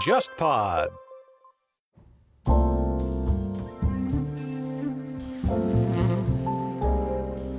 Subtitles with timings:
[0.00, 0.88] JustPod。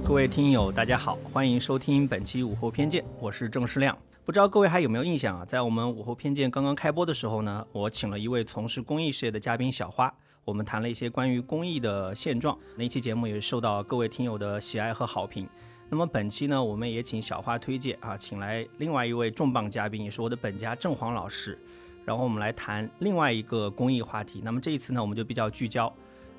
[0.03, 3.95] 各位听友，大家好，欢迎收听本期午后偏见，我是郑世亮。
[4.25, 5.45] 不知道各位还有没有印象啊？
[5.45, 10.11] 在我们午后偏见刚刚开播的时候呢，我请了一位从事公益事业的嘉宾小花，
[10.43, 12.57] 我们谈了一些关于公益的现状。
[12.75, 15.47] 那期节目也受到各位听友的喜爱和好评。
[15.91, 21.59] 那么本期呢，我们也请小花推荐啊，请来另外一位重磅嘉宾，也是我的本家郑黄老师，
[22.05, 24.41] 然后我们来谈另外一个公益话题。
[24.41, 25.93] 那么这一次呢，我们就比较聚焦。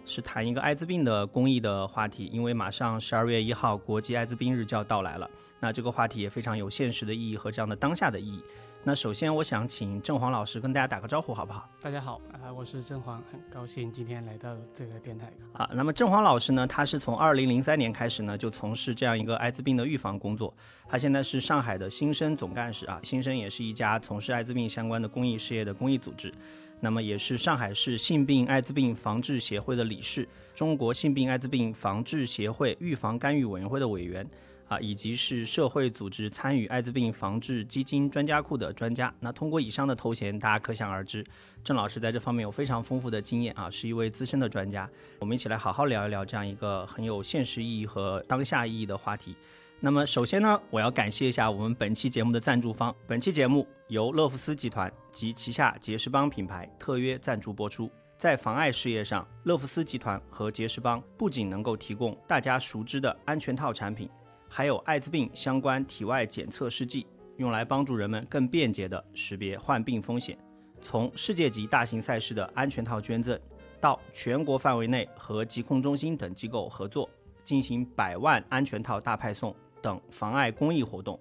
[0.05, 8.43] 是谈一个艾滋病的公益的话题，因为马上十二月一号国际艾滋病日就要到来了，那这个话题也非常有现实的意义和这样的当下的意义。
[8.85, 11.69] 那首先我想请郑黄老师跟大家打个招呼，好不好？
[11.81, 15.33] 大家好，啊，我是郑黄，很高兴今天来到这个电台。
[15.53, 20.53] 啊，那么郑黄老师呢，他是从二零零三年开始呢就从事这样一个艾滋病的预防工作，
[20.89, 26.35] 他现在是上海的新生总干事啊，新生也是一家从事艾滋病相关的公益事业的公益组织。
[26.81, 34.29] 那么也是上海市性病艾滋病防治协会的理事，中国性病艾滋病防治协会预防干预委员会的委员，
[34.73, 39.13] 啊，以及是社会组织参与艾滋病防治基金专家库的专家。
[39.21, 41.23] 那通过以上的头衔，大家可想而知，
[41.63, 44.89] 郑老师在这方面有非常丰富的经验啊，是一位资深的专家。
[45.19, 49.37] 我们一起来好好聊一聊这样一个很有现实意义和当下意义的话题。
[49.79, 52.95] 那么首先呢，我要感谢一下我们本期节目的赞助方。
[53.07, 57.91] 本期节目由乐福斯集团及旗下杰士邦品牌特约赞助播出。
[58.17, 64.09] 在防艾事业上，乐福斯集团和杰士邦不仅能够提供大家熟知的安全套产品，
[64.55, 67.07] 还有艾滋病相关体外检测试剂，
[67.39, 70.37] 用来帮助人们更便捷地识别患病风险。
[70.83, 73.41] 从世界级大型赛事的安全套捐赠，
[73.81, 77.09] 到全国范围内和疾控中心等机构合作
[77.43, 79.57] 进行百万安全套大派送。
[79.81, 81.19] 等防艾公益活动，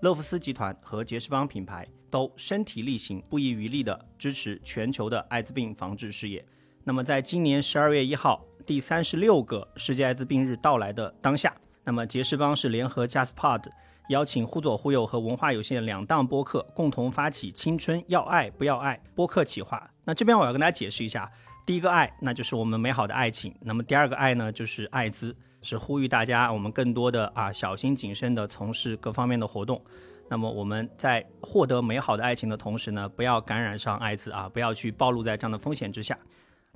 [0.00, 6.42] 乐福斯集团和杰士邦品牌都身体力行、不遗余力地支持全球的艾滋病防治事业。
[6.82, 11.54] 那么，在今年十二月一号第三十六个世界艾滋病日到来的当下，
[11.90, 13.64] 那么杰士邦是联合 JustPod
[14.10, 19.90] 邀请忽左忽右和文化有限两档播客共同发起“青春要爱不要爱”播客企划。
[20.04, 21.28] 那这边我要跟大家解释一下，
[21.66, 25.34] 第一个爱，那就是我们美好的爱情；那么第二个爱呢，就是艾滋。
[25.62, 29.84] 是呼吁大家，我们更多的啊小心谨慎的从事各方面的活动。
[30.28, 36.16] 那么我们在获得美好的爱情的同时呢，不要感染上艾滋啊，不要去暴露在这样的风险之下。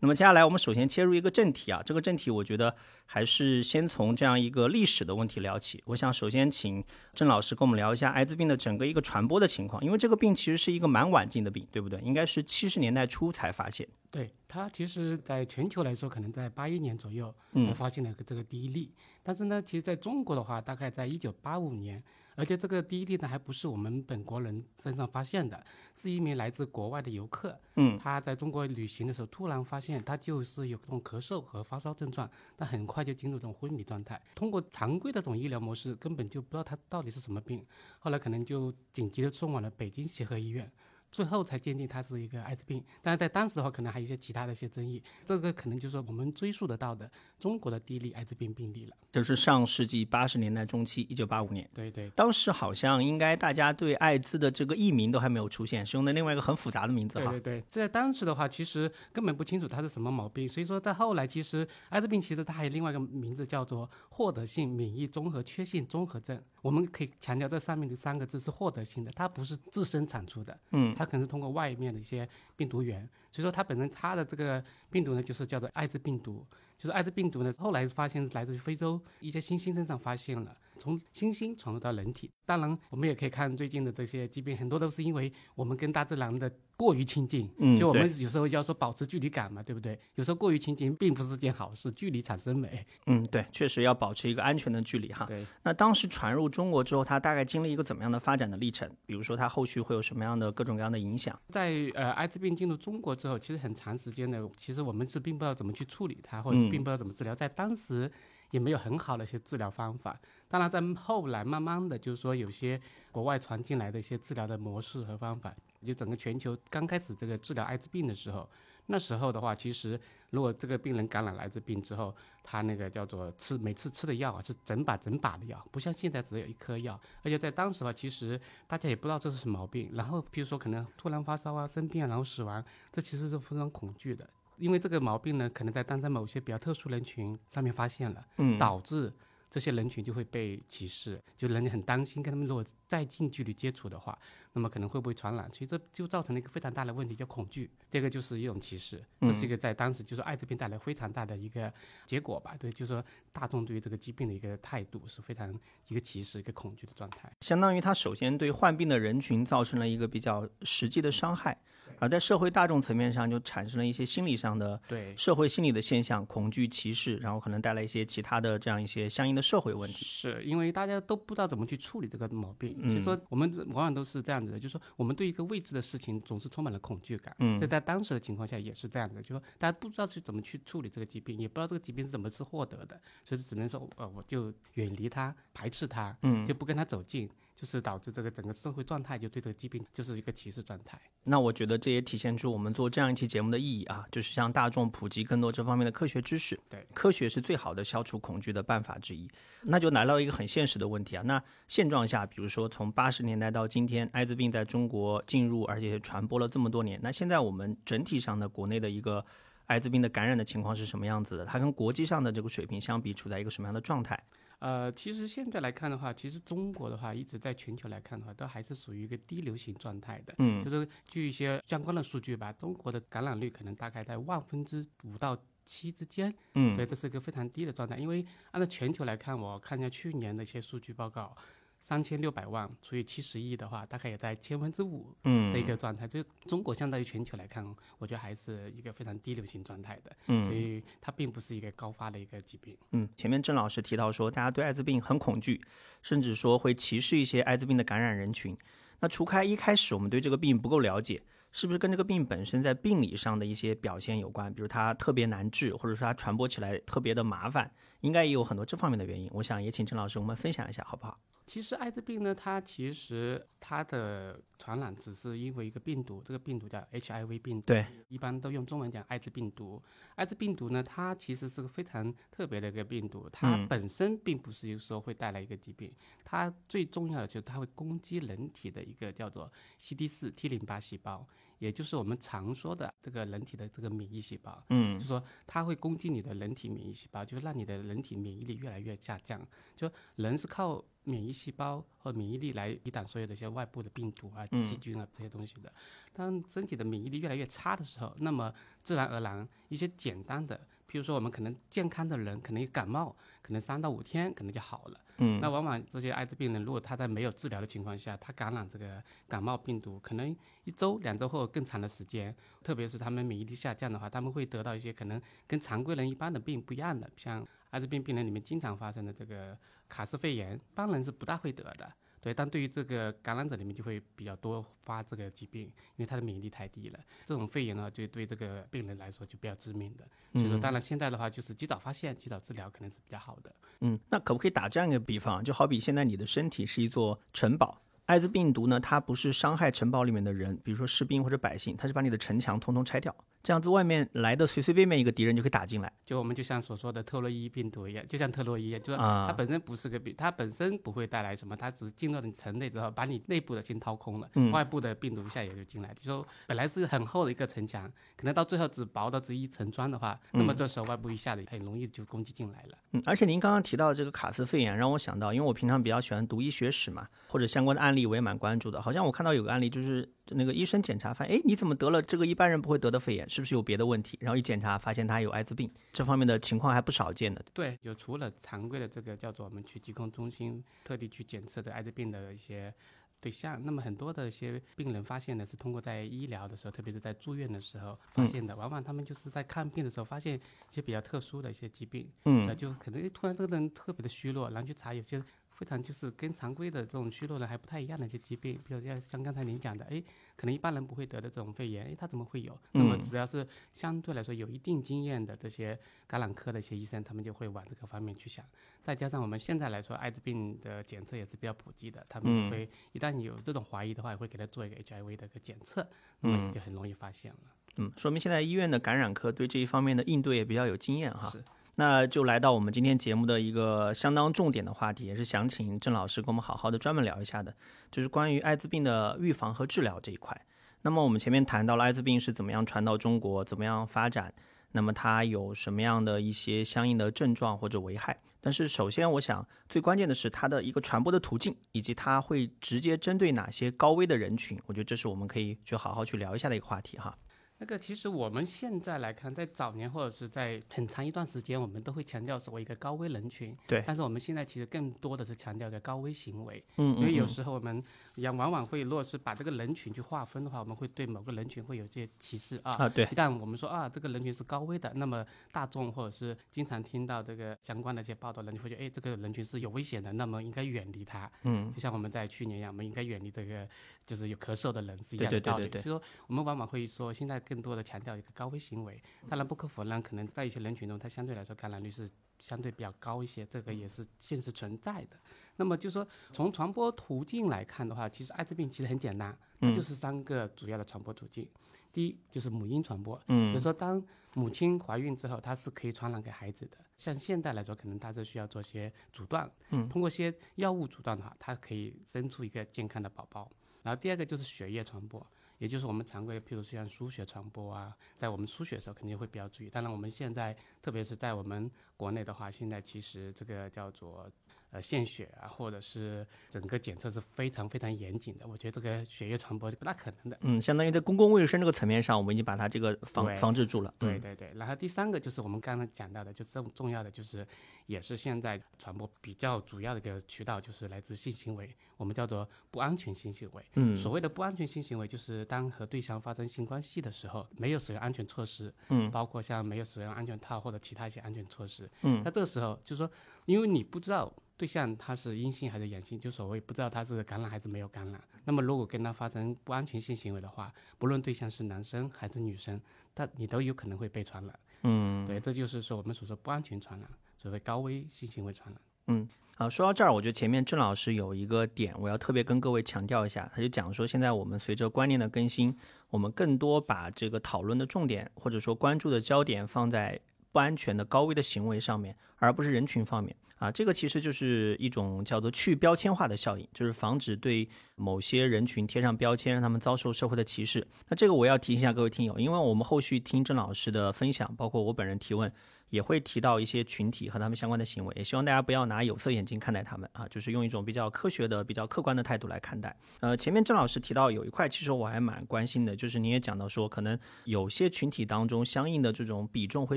[0.00, 2.74] 那么接下来我们首先切入一个正题啊，这个正题我觉得
[3.06, 5.82] 还是先从这样一个历史的问题聊起。
[5.86, 6.84] 我想首先请
[7.14, 11.98] 郑老师跟我们聊一下艾滋病的整个一个传播的情况，因为这个病其实是一个蛮晚近的病，对不对？
[12.00, 13.88] 应该是七十年代初才发现。
[14.10, 22.02] 对它其实，在全球来说，可能在八一年左右才发现了个这个第一例，但是呢，其实在中国的话，大概在一九八五年。
[22.36, 25.64] 而且这个第一例呢，还不是我们本国人身上发现的，
[25.94, 27.58] 是一名来自国外的游客。
[27.76, 34.20] 嗯，他在中国旅行的时候，突然发现他就是有这种咳嗽和发烧症状，但很快就进入这种昏迷状态。
[34.34, 37.64] 通过常规的这种医疗模式，根本就不知道他到底是什么病。
[37.98, 40.70] 后来可能就紧急的送往了北京协和医院。
[41.14, 45.00] 最后才鉴定它是一个艾滋病，但是在当时的话，可能还有一些其他的一些争议。
[45.24, 47.08] 这个可能就是我们追溯得到的
[47.38, 48.96] 中国的第一例艾滋病病例了。
[49.12, 51.70] 就是上世纪八十年代中期，一九八五年。
[51.72, 57.20] 对对，当时好像应该大家对艾滋的这个译名都还没有出现，是用的另外一个很复杂的名字。
[57.20, 60.48] 对对对，在当时的话，其实根本不清楚它是什么毛病。
[60.48, 66.42] 所以说，在后来，其实艾滋病其实它还有另外一个名字，叫做获得性免疫综合缺陷综合症。
[66.60, 76.44] 我们可以强调这上面的三个字是获得性的，它不是自身产出的，嗯，它可能是通过外面的一些病毒源，所以说它本身它的这个病毒呢，就是叫做艾滋病毒，
[76.78, 80.56] 就是艾滋病毒呢，后来发现是来自于非洲一些猩猩身上发现了。
[80.78, 87.48] 从星星传入到人体，当然我们也可以看最近的这些疾病，很多都是因为我们跟大自然的过于亲近。
[87.58, 89.98] 嗯，就我们有时候要说保持距离感嘛，对不对？
[90.16, 92.84] 有时候过于亲近并不是件好事，距离产生美。
[93.06, 95.24] 嗯，对，确实要保持一个安全的距离哈。
[95.26, 95.46] 对。
[95.62, 98.90] 那当时传入中国之后，它大概经历一个怎么样的发展的历程？
[99.06, 101.38] 比如说它后续会有什么样的各种各样的影响？
[101.50, 107.34] 在呃艾滋病进入中国之后，其实很长时间的，其实我们是并不知道怎么去处理它，或者并不知道怎么治疗。
[107.34, 108.10] 在当时。
[108.54, 110.16] 也没有很好的一些治疗方法。
[110.46, 112.80] 当然，在后来慢慢的就是说，有些
[113.10, 115.52] 国外传进来的一些治疗的模式和方法。
[115.84, 118.48] 就整个全球刚开始这个治疗艾滋病的时候，
[118.86, 122.14] 那时候的话，其实如果这个病人感染了艾滋病之后，
[122.44, 126.98] 他那个叫做吃每次吃的药啊，是整把整把的药，不像现在只有一颗药。
[127.24, 129.90] 而且在当时的话，其实大家也不知道这是什么毛病。
[129.92, 134.30] 然后，比如说可能突然发烧啊、生病啊然后死亡，这其实是非常恐惧的。
[134.56, 139.12] 因为这个毛病呢，可能在当在某些比较特殊人群上面发现了，嗯，导致
[139.50, 144.16] 这些人群就会被歧视，就人很担心跟他们如果再近距离接触的话，
[144.52, 145.48] 那么可能会不会传染？
[145.52, 147.70] 其实这就造成了一个非常大的问题，叫恐惧。
[147.90, 151.72] 这个就是一种歧视，这是一个在当时就是艾滋病带来非常大的一个
[152.06, 152.56] 结果吧？
[152.58, 155.52] 对，就是说大众对于这个疾病的一个态度是非常
[155.88, 157.32] 一个歧视、一个恐惧的状态。
[157.40, 161.60] 相当于它首先对患病的人群造成了一个比较实际的伤害。
[161.98, 165.14] 而在社会大众层面上，就产生了一些心理上的对。
[165.16, 170.04] 社会心理的现象，恐惧、歧视，然后可能带来一些其他的这样一些相应的社会问题。
[170.04, 177.34] 是因为大家都不知道怎么去处理这个毛病，所以说我们往往都是这样子的，就是说我们对一个未知的事情总是充满了恐惧感。
[177.38, 177.60] 嗯。
[177.60, 191.00] 这在当时的情况下也是这样子的，就说大家不知道去怎么去处理这个疾病，也不知道这个疾病是怎么是获得的，所以只能说呃我就远离它，排斥它，嗯，就不跟它走近，就是导致这个整个社会状态就对这个疾病就是一个歧视状态。
[191.22, 196.58] 那我觉得这也体现出我们做这样一期节目的意义啊，就是向大众普及更多这方面的科学知识。
[196.68, 199.30] 对，科学是最好的消除恐惧的办法之一。
[199.62, 209.24] 那就来到一个很现实的问题啊，那现状下，比如说从八十年代到今天，艾滋病在中国进入而且传播了这么多年，那现在我们整体上的国内的一个
[209.66, 211.46] 艾滋病的感染的情况是什么样子的？
[211.46, 214.18] 它跟国际上的这个水平相比，处在一个什么样的状态？
[214.64, 220.34] 呃，其实现在来看的话，其实中国的话，一直在全球来看的话，都还是属于一个低流行状态的。
[220.38, 227.98] 嗯就是据一些相关的数据吧，中国的感染率可能大概在万分之五到七之间，嗯所嗯以这是一个非常低的状态。
[227.98, 231.36] 因为按照全球来看，我看一下去年的一些数据报告，
[231.84, 236.08] 三千六百万除以七十亿的话，大概也在千分之五嗯的一个状态。
[236.08, 237.62] 这中国相当于全球来看，
[237.98, 242.74] 我觉得还是一个非常低流行状态的，嗯所嗯以它并不是一个高发的一个疾病。
[242.92, 245.60] 嗯，前面郑老师提到说，大家对艾滋病很恐惧，
[246.00, 248.56] 甚至说会歧视一些艾滋病的感染人群。
[249.00, 251.22] 那除开一开始我们对这个病不够了解，
[251.52, 254.50] 是不是跟这个病本身在病理上的一些表现有关？
[254.54, 259.28] 比如它特别难治，或者说它传播起来特别的麻烦，应该也有很多这方面的原因。
[259.34, 261.20] 我想也请郑老师我们分享一下，好不好？
[261.46, 269.82] 其实艾滋病呢，它其实它的传染只是因为一个病毒，这个病毒叫 HIV 病毒，对，一般都用中文讲艾滋病毒。
[270.14, 275.92] 艾滋病毒呢，它其实是个非常特别的一个病毒，它嗯本身并不是说会带来一个疾病，
[276.24, 281.26] 它最重要的就是它会攻击人体的一个叫做 CD 四 T 淋巴细胞，
[281.58, 284.64] 也就是我们常说的这个人体的这个免疫细胞。
[284.70, 289.40] 嗯就说它会攻击你的人体免疫细胞，就是让你的人体免疫力越来越下降。
[289.74, 295.72] 就人是靠免疫细胞和免疫力来抵挡所有的一些外部的病毒啊、嗯细菌啊这些东西的。
[296.12, 305.00] 当身体的免疫力越来越差的时候，那么自然而然一些简单的，譬如说我们可能健康的人，可能一感冒，可能三到五天可能就好了。
[305.18, 321.92] 嗯那往往这些艾滋病人，如果他在没有治疗的情况下，他感染这个感冒病毒，可能一周、两周或更长的时间，特别是他们免疫力下降的话，他们会得到一些可能跟常规人一般的病不一样的，像艾滋病病人里面经常发生的这个卡氏肺炎，一般人是不大会得的。
[322.24, 326.98] 对，但对于这个感染者里面就会比较多发这个疾病，因为他的免疫力太低了。
[327.26, 330.04] 这种肺炎呢，就对这个病人来说就比较致命的。
[330.32, 333.54] 所以说，当然现在的话，就是及早发现、及早治疗可能是比较好的。
[333.80, 335.44] 嗯，那可不可以打这样一个比方？
[335.44, 345.92] 就好比现在你的身体是一座城堡，艾滋病毒呢，它不是伤害城堡里面的人，比如说士兵或者百姓，它是把你的城墙通通拆掉，这样子外面来的随随便便一个敌人就可以打进来。
[346.04, 355.92] 就我们就像所说的特洛伊病毒一样，就像特洛伊一样，就是啊它本身不是个病，它本身不会带来什么，它只是进入你城内之后，把你内部的先掏空了，嗯外部的病毒一下也就进来。
[355.94, 357.86] 就说本来是很厚的一个城墙，
[358.16, 362.78] 可能到最后只薄到只一层砖的话，那么这时候外部一下子很容易就攻击进来了。
[362.92, 368.80] 嗯，而且您刚刚提到这个卡斯肺炎，让我想到，因为我平常比较喜欢读医学史嘛，或者相关的案例我也蛮关注的。
[368.80, 373.28] 好像我看到有个案例，就是那个医生检查发现，哎，你怎么得了这个一般人不会得的肺炎？
[373.28, 374.18] 是不是有别的问题？
[374.20, 377.44] 然后一检查发现他有艾滋病，这方面的情况还不少见的。
[377.52, 382.72] 对，有除了常规的这个叫做我们去疾控中心特地去检测的艾滋病的一些
[383.20, 395.22] 对象，那么很多的一些病人发现呢是通过在医疗的时候，特别是在住院的时候发现的，往往他们就是在看病的时候发现一些比较特殊的一些疾病，嗯那就可能诶突然这个人特别的虚弱，然后去查有些
[395.54, 400.02] 非常就是跟常规的这种虚弱人还不太一样的一些疾病，比如像像刚才您讲的，哎，
[400.36, 402.58] 可能一般人不会得的这种肺炎，哎，他怎么会有？
[402.72, 408.44] 那么嗯只要是相对来说有一定经验的这些感染科的一些医生，他们就会往这个方面去想。
[408.82, 415.86] 再加上我们现在来说，艾滋病的检测也是比较普及的，他们会、一旦有这种怀疑的话，也会给他做一个 HIV 的一个检测，
[416.20, 417.38] 那么就很容易发现了。
[417.76, 421.30] 嗯，说明现在医院的感染科对这一方面的应对也比较有经验哈。
[421.30, 421.42] 是。
[421.76, 427.54] 那就来到我们今天节目的一个相当重点的话题，也是想请郑老师跟我们好好的专门聊一下的，
[427.90, 430.40] 就是关于艾滋病的预防和治疗这一块。
[430.82, 434.32] 那么我们前面谈到了艾滋病是怎么样传到中国，怎么样发展，
[434.72, 438.16] 那么它有什么样的一些相应的症状或者危害？
[438.40, 444.60] 但是首先，我想最关键的是它的一个传播的途径，以及它会直接针对哪些高危的人群。
[444.66, 447.16] 我觉得这是我们可以去好好去聊一下的一个话题哈。
[447.64, 453.56] 那个其实我们现在来看，在早年或者是在很长一段时间，我们都会强调所谓一个高危人群。
[453.66, 453.82] 对。
[453.86, 456.62] 但是我们现在其实更多的是强调一个高危行为。
[456.76, 456.94] 嗯。
[456.98, 457.82] 因为有时候我们
[458.16, 462.72] 也往往会，如果是把这个人群去划分的话，我们会对某个人群会有这些歧视啊。
[462.74, 463.04] 啊，对。
[463.06, 471.30] 一旦我们说啊，这个人群是高危的，那么大众或者是经常听到这个相关的一些报道，人就会觉得，哎，这个人群是有危险的，那么应该远离他。
[471.44, 471.72] 嗯。
[471.72, 473.66] 就像我们在去年一样，我们应该远离这个
[474.04, 475.64] 就是有咳嗽的人是一样的道理。
[475.64, 475.82] 对对对对对。
[475.82, 478.34] 所以说，我们往往会说，现在更多的强调一个。
[478.34, 485.16] 高危行为，当然不可否认，可能在一些人群中，它相对来说感染率是相对比较高一些，这个也是现实存在的。
[485.56, 491.48] 那么就说从传播途径来看的话，其实艾滋病其实很简单，它就是三个主要的传播途径。
[491.92, 496.78] 第一就是母婴传播，嗯，比如说当母亲怀孕之后，它是可以传染给孩子的。
[496.96, 503.48] 像现代来说，可能大致需要做些阻断，嗯，通过些药物阻断的话，它可以生出一个健康的宝宝。
[503.82, 505.24] 然后第二个就是血液传播。
[505.58, 509.70] 也就是我们常规，譬如像输血传播啊，在我们输血的时候肯定会比较注意。
[509.70, 514.30] 当然，我们现在特别是在我们国内的话，现在其实这个叫做。
[514.74, 518.44] 呃，献血啊，或者是整个检测是非常非常严谨的。
[518.44, 520.36] 我觉得这个血液传播是不大可能的。
[520.40, 523.94] 嗯，相当于在公共卫生这个层面上，我们已经把它这个防防治住了。
[524.00, 524.52] 对对对。
[524.56, 527.46] 然后第三个就是我们刚刚讲到的，就这么重要的就是，
[527.86, 533.64] 也是现在传播比较主要的一个渠道，就是来自性行为，我们叫做不安全性行为。
[533.74, 533.96] 嗯。
[533.96, 538.74] 所谓的不安全性行为，就是当和对象发生性关系的时候，没有使用安全措施。
[538.88, 539.08] 嗯。
[539.12, 541.88] 包括像没有使用安全套或者其他一些安全措施。
[542.02, 542.20] 嗯。
[542.24, 543.10] 那这个时候就是说，
[543.46, 544.32] 因为你不知道。
[544.56, 548.20] 对象他是阴性还是阳性，就所谓不知道他是感染还是没有感染。
[548.44, 552.80] 那么如果跟他发生不安全性行为的话，不论对象是男生还是女生，
[553.16, 554.60] 他你都有可能会被传染。
[554.84, 558.80] 嗯，对，这就是说我们所说不安全传染，所谓高危性行为传染。
[559.08, 565.76] 嗯，好，说到这儿，我觉得前面郑老师有一个点，我要特别跟各位强调一下，他就讲说，现在我们随着观念的更新，
[566.10, 570.20] 我们更多把这个讨论的重点或者说关注的焦点放在
[570.54, 573.34] 不安全的高危的行为上面，而不是人群方面。
[573.56, 580.86] 啊，这个其实就是一种叫做去标签化的效应，就是防止对某些人群贴上标签，让他们遭受社会的歧视。
[581.08, 585.50] 那这个我要提醒一下各位听友，因为我们后续听郑老师的分享，包括我本人提问。
[585.94, 592.96] 也会提到一些群体和他们相关的行为，也希望大家不要拿有色眼镜看待他们啊，就是用一种比较科学的、比较客观的态度来看待。
[593.20, 599.96] 呃，前面郑老师提到有一块，其实我还蛮关心的，就是你也讲到说，可能有些群体当中相应的这种比重会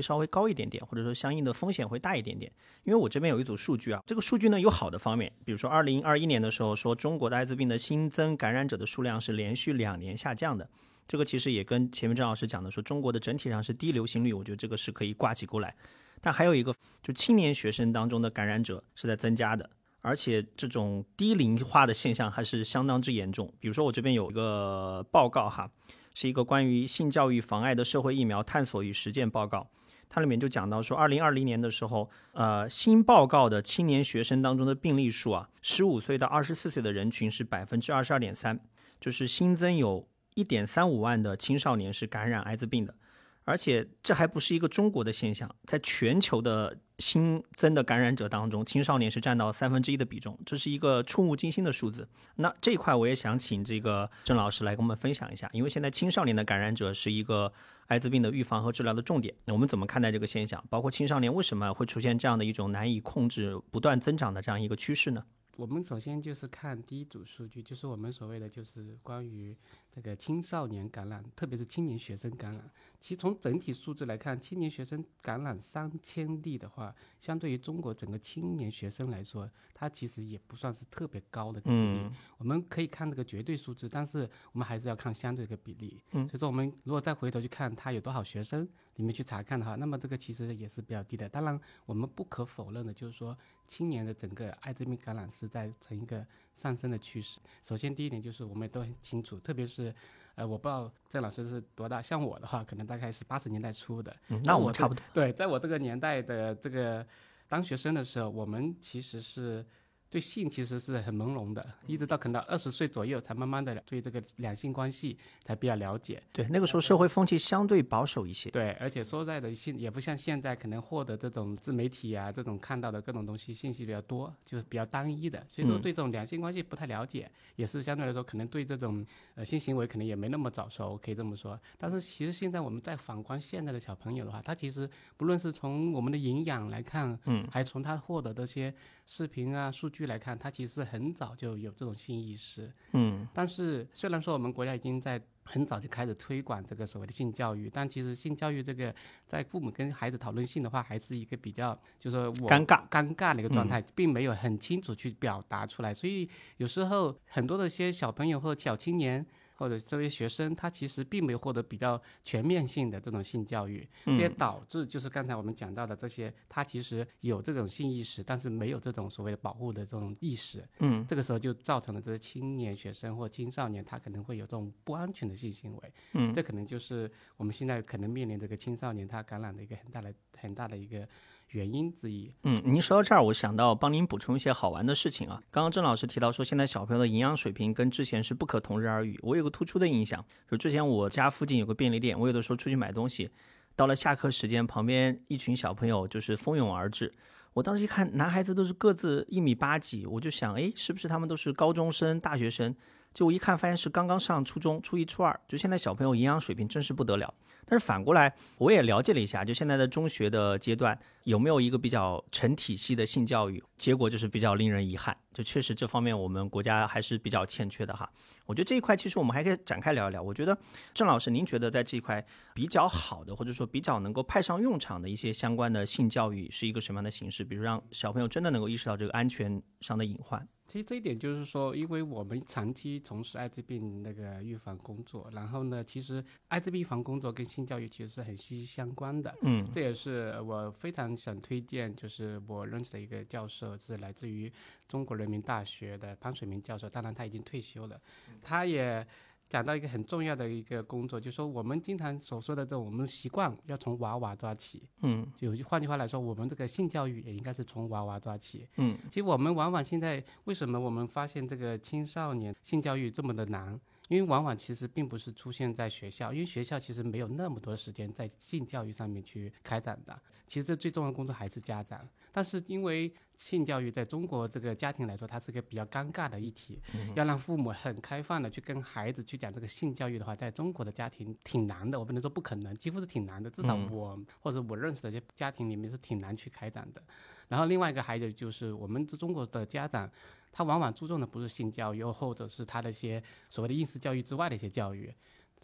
[0.00, 2.52] 稍微高一点点，或者说相应的风险会大一点点。
[2.84, 10.70] 因为我这边有一组数据啊，这个数据呢有好的方面，比如说二零二一年的时候说，中国的艾滋病的新增感染者的数量是连续两年下降的。
[11.08, 15.74] 这个其实也跟前面郑老师讲的说，中国的整体上是低流行率，我觉得这个是可以挂起钩来。
[16.20, 19.70] 但还有一个，就青年学生当中的感染者是在增加的，
[20.02, 23.50] 而且这种低龄化的现象还是相当之严重。
[23.58, 25.70] 比如说我这边有一个报告哈，
[26.12, 29.66] 是一个关于性教育妨碍的社会疫苗探索与实践报告，
[30.10, 38.60] 它里面就讲到说，二零二零年的时候，呃，新报告的青年学生当中的病例数啊，十五岁到二十四岁的人群是百分之二十二点三，
[39.00, 40.06] 就是新增有。
[40.38, 42.94] 一点三五万的青少年是感染艾滋病的，
[43.42, 52.08] 而且这还不是一个中国的现象，在全球的新增的感染者当中，青少年是占到三分之一的比重，这是一个触目惊心的数字。
[52.36, 57.52] 那这一块我也想请这个郑老师来跟我们分享一下，因为现在青少年的感染者是一个
[57.88, 60.62] 艾滋病的预防和治疗的重点，那我们怎么看待这个现象？
[60.70, 65.24] 包括青少年为什么会出现这样的一种难以控制、不断增长的这样一个趋势呢？
[65.58, 69.52] 我们首先就是看第一组数据，就是我们所谓的就是关于
[69.92, 72.70] 这个青少年感染，特别是青年学生感染。
[73.00, 82.08] 其实从整体数字来看，青年学生感染三千例的话，相对于中国整个青年学生来说，它其实也不算是特别高的比例。
[82.36, 86.00] 我们可以看这个绝对数字，但是我们还是要看相对的比例。
[86.12, 91.28] 所以说，我们如果再回头去看它有多少学生，里面去查看的话，那么这个其实也是比较低的。
[91.28, 93.36] 当然，我们不可否认的就是说。
[93.70, 97.38] 青年的整个艾滋病感染是在呈一个上升的趋势。
[97.62, 99.94] 首先，第一点就是我们都很清楚，特别是，
[100.36, 104.16] 呃，我不知道郑老师是多大，像我的话，可能大概是八十年代初的。
[104.28, 105.04] 嗯，那我差不多。
[105.12, 107.06] 对，在我这个年代的这个
[107.46, 109.62] 当学生的时候，我们其实是
[110.10, 116.22] 对性其实是很朦胧的，一直到可能到二十岁左右，才慢慢的对这个两性关系才比较了解。
[116.32, 118.50] 对，那个时候社会风气相对保守一些。
[118.50, 131.60] 对，而且说实在的，现也不像现在，可能获得这种自媒体啊，这种看到的各种东西信息比较多，就是比较单一的，所以说对这种两性关系不太了解，也是相对来说可能对这种呃性行为可能也没那么早熟，可以这么说。
[131.76, 134.88] 但是其实现在我们在反观现在的小朋友的话，他其实
[135.18, 138.72] 不论是从我们的营养来看，嗯，还从他获得这些
[139.10, 148.94] 视频啊数据来看，它其实很早就有这种性意识，嗯，但是虽然说我们国家已经在很早就开始推广这个所谓的性教育，但其实性教育这个
[149.26, 159.26] 在父母跟孩子讨论性的话，还是一个比较就是说尴尬尴尬的一个状态，并没有很清楚去表达出来，所以有时候很多的一些小朋友或者小青年。
[159.58, 170.64] 或者这些学生，他其实并没有获得比较全面性的这种性教育，这也导致就是刚才我们讲到的这些，他其实有这种性意识，但是没有这种所谓的保护的这种意识。
[170.78, 175.92] 嗯，这个时候就造成了这些青年学生或青少年，他可能会有这种不安全的性行为。
[176.12, 181.08] 嗯，这可能就是我们现在可能面临这个青少年他感染的一个很大的很大的一个。
[181.50, 182.34] 原因之一。
[182.42, 185.40] 嗯，您说到这儿，我想到帮您补充一些好玩的事情啊。
[185.50, 189.18] 刚刚郑老师提到说，现在小朋友的营养水平跟之前是不可同日而语。
[189.22, 193.30] 我有个突出的印象，就之前我家附近有个便利店，我有的时候出去买东西，
[193.74, 197.12] 到了下课时间，旁边一群小朋友就是蜂拥而至。
[197.54, 202.74] 我当时一看，男孩子都是个子一米八几，我就想，哎，是不是他们都是高中生、大学生？
[203.14, 205.40] 就我一看，发现是刚刚上初中，初一、初二。
[205.48, 207.32] 就现在小朋友营养水平真是不得了。
[207.68, 213.62] 但是反过来，我也了解了一下，就现在的中学的阶段有没有一个比较成体系的性教育？
[213.76, 218.08] 结果就是比较令人遗憾，就确实这方面我们国家还是比较欠缺的哈。
[218.46, 220.22] 我觉得这一块其实我们还可以展开聊一聊。
[220.22, 220.56] 我觉得
[220.94, 227.44] 郑老师，您觉得在这一块比较好的，或者说比较能够派上用场的一些相关的性教育是一个什么样的形式？
[227.44, 230.48] 比如让小朋友真的能够意识到这个安全上的隐患。
[230.68, 239.34] 其实这一点就是说，因为我们长期从事艾滋病那个预防工作，然后呢，其实艾滋病预防工作跟性教育其实是很息息相关的。
[239.40, 244.52] 嗯，这也是我非常想推荐，就是我认识的一个教授，是来自于
[244.86, 248.00] 中国人民大学的潘水明教授，当然他已经退休了，
[248.42, 249.06] 他也。
[249.48, 254.82] 讲到一个很重要的一个工作，就是说我们经常所说的这种，我们习惯要从娃娃抓起。
[255.00, 258.68] 嗯，就换句话来说，我们这个性教育也应该是从娃娃抓起。
[258.76, 263.80] 嗯，其实我们往往现在为什么我们发现这个青少年性教育这么的难？
[264.08, 270.18] 因为往往其实并不是出现在学校，因为学校其实没有那么多时间在性教育上面去开展的。
[270.46, 272.00] 其实这最重要的工作还是家长。
[272.38, 276.80] 但是因为性教育在中国这个家庭来说，它是个比较尴尬的议题，
[277.16, 281.98] 要让父母很开放的去跟孩子去讲这个性教育的话，在中国的家庭挺难的。
[281.98, 283.50] 我不能说不可能，几乎是挺难的。
[283.50, 287.02] 至少我或者我认识的一些家庭里面是挺难去开展的。
[287.48, 290.08] 然后另外一个还有就是我们中国的家长。
[290.52, 293.20] 他往往注重的不是性教育，又或者是他的一些
[293.50, 295.12] 所谓的应试教育之外的一些教育，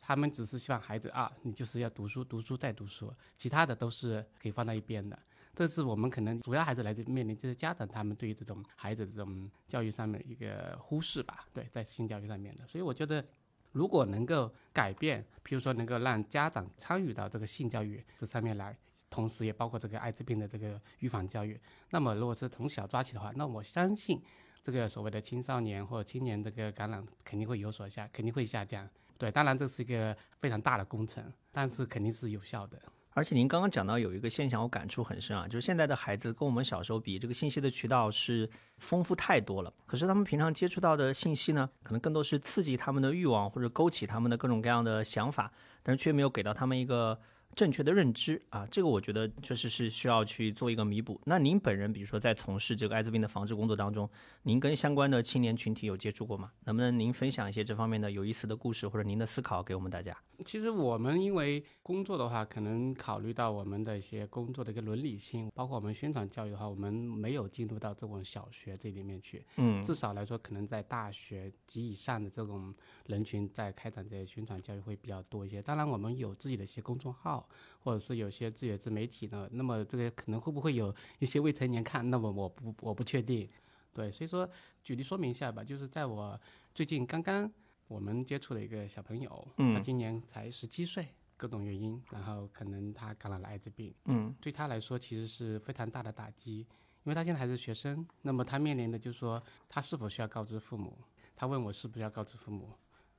[0.01, 5.17] 他们只是希望孩子啊，你就是要读书，读书再读书，其他的都是可以放在一边的。
[5.55, 12.67] 这是我们可能主要还是来自面临这些家长他们对于这种孩子这种教育上面一个忽视吧，对，在性教育上面的。
[12.67, 13.25] 所以我觉得，
[13.73, 18.77] 如果能够改变，譬如说能够让家长参与到这个性教育这上面来，
[19.09, 24.21] 同时也包括这个艾滋病的这个预防教育，那么如果是从小抓起的话，那我相信。
[24.67, 28.88] 这个所谓的青少年或者青年这个感染肯定会有所下，肯定会下降。
[29.19, 32.81] 对，当然这是一个非常大的工程，但是肯定是有效的。
[33.14, 38.48] 而且您刚刚讲到有一个现象，我感触很深啊，就是现在的孩子跟我们小时候比，这个信息的渠道是
[38.79, 39.72] 丰富太多了。
[39.87, 45.50] 可是他们平常接触到的信息呢，可能更多是刺激他们的欲望或者勾起他们的各种各样的想法，
[45.83, 47.18] 但是却没有给到他们一个。
[47.55, 51.21] 正确的认知啊，这个我觉得确实是需要去做一个弥补。
[51.25, 54.09] 那您本人，比如说在从事这个艾滋病的防治工作当中，
[54.43, 56.51] 您跟相关的青年群体有接触过吗？
[56.64, 60.17] 能不能您分享一些这方面的有意思的故事或者您的思考给我们大家？
[60.45, 69.45] 其实我们因为工作的话，可能考虑到我们的一些工作的一个伦理性，包括我们宣传教育的话，我们没有进入到这种小学这里面去。
[69.59, 72.75] 嗯，至少来说，可能在大学及以上的这种
[73.07, 75.62] 人群在开展这些宣传教育会比较多一些。
[75.62, 77.43] 当然，我们有自己的一些公众号。
[77.80, 82.09] 或者是有些自己的自媒体呢，那么这个可能会不会有一些未成年看？
[82.11, 83.48] 那么我不我不确定，
[83.92, 84.48] 对，所以说
[84.83, 86.40] 举例说明一下吧，就是在我
[86.74, 87.50] 最近刚刚
[87.87, 96.66] 我们接触的一个小朋友，他今年才十七岁，各种原因，然后可能他感染了艾滋病，嗯，对他来说其实是非常大的打击，因
[97.11, 100.96] 为他现在还是学生，那么他面临的就是说他是否需要告知父母？
[101.37, 102.70] 他问我是不是要告知父母？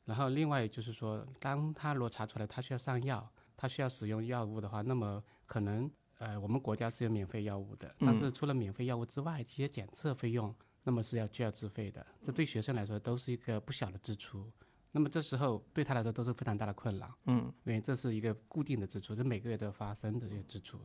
[0.05, 3.31] 然后另外就是说，当他如果查出来他需要上药。
[3.57, 14.51] 他需要使用药物的话，那么可能呃，我们国家是有免费药物的，但是除了免费药物之外，这些检测费用那么是要需要自费的，这对学生来说都是一个不小的支出。
[14.91, 20.79] 那么这时候对他来说都是非常大的困扰，嗯，因为这是一个固定的支出，这每个月都要发生的这些支出。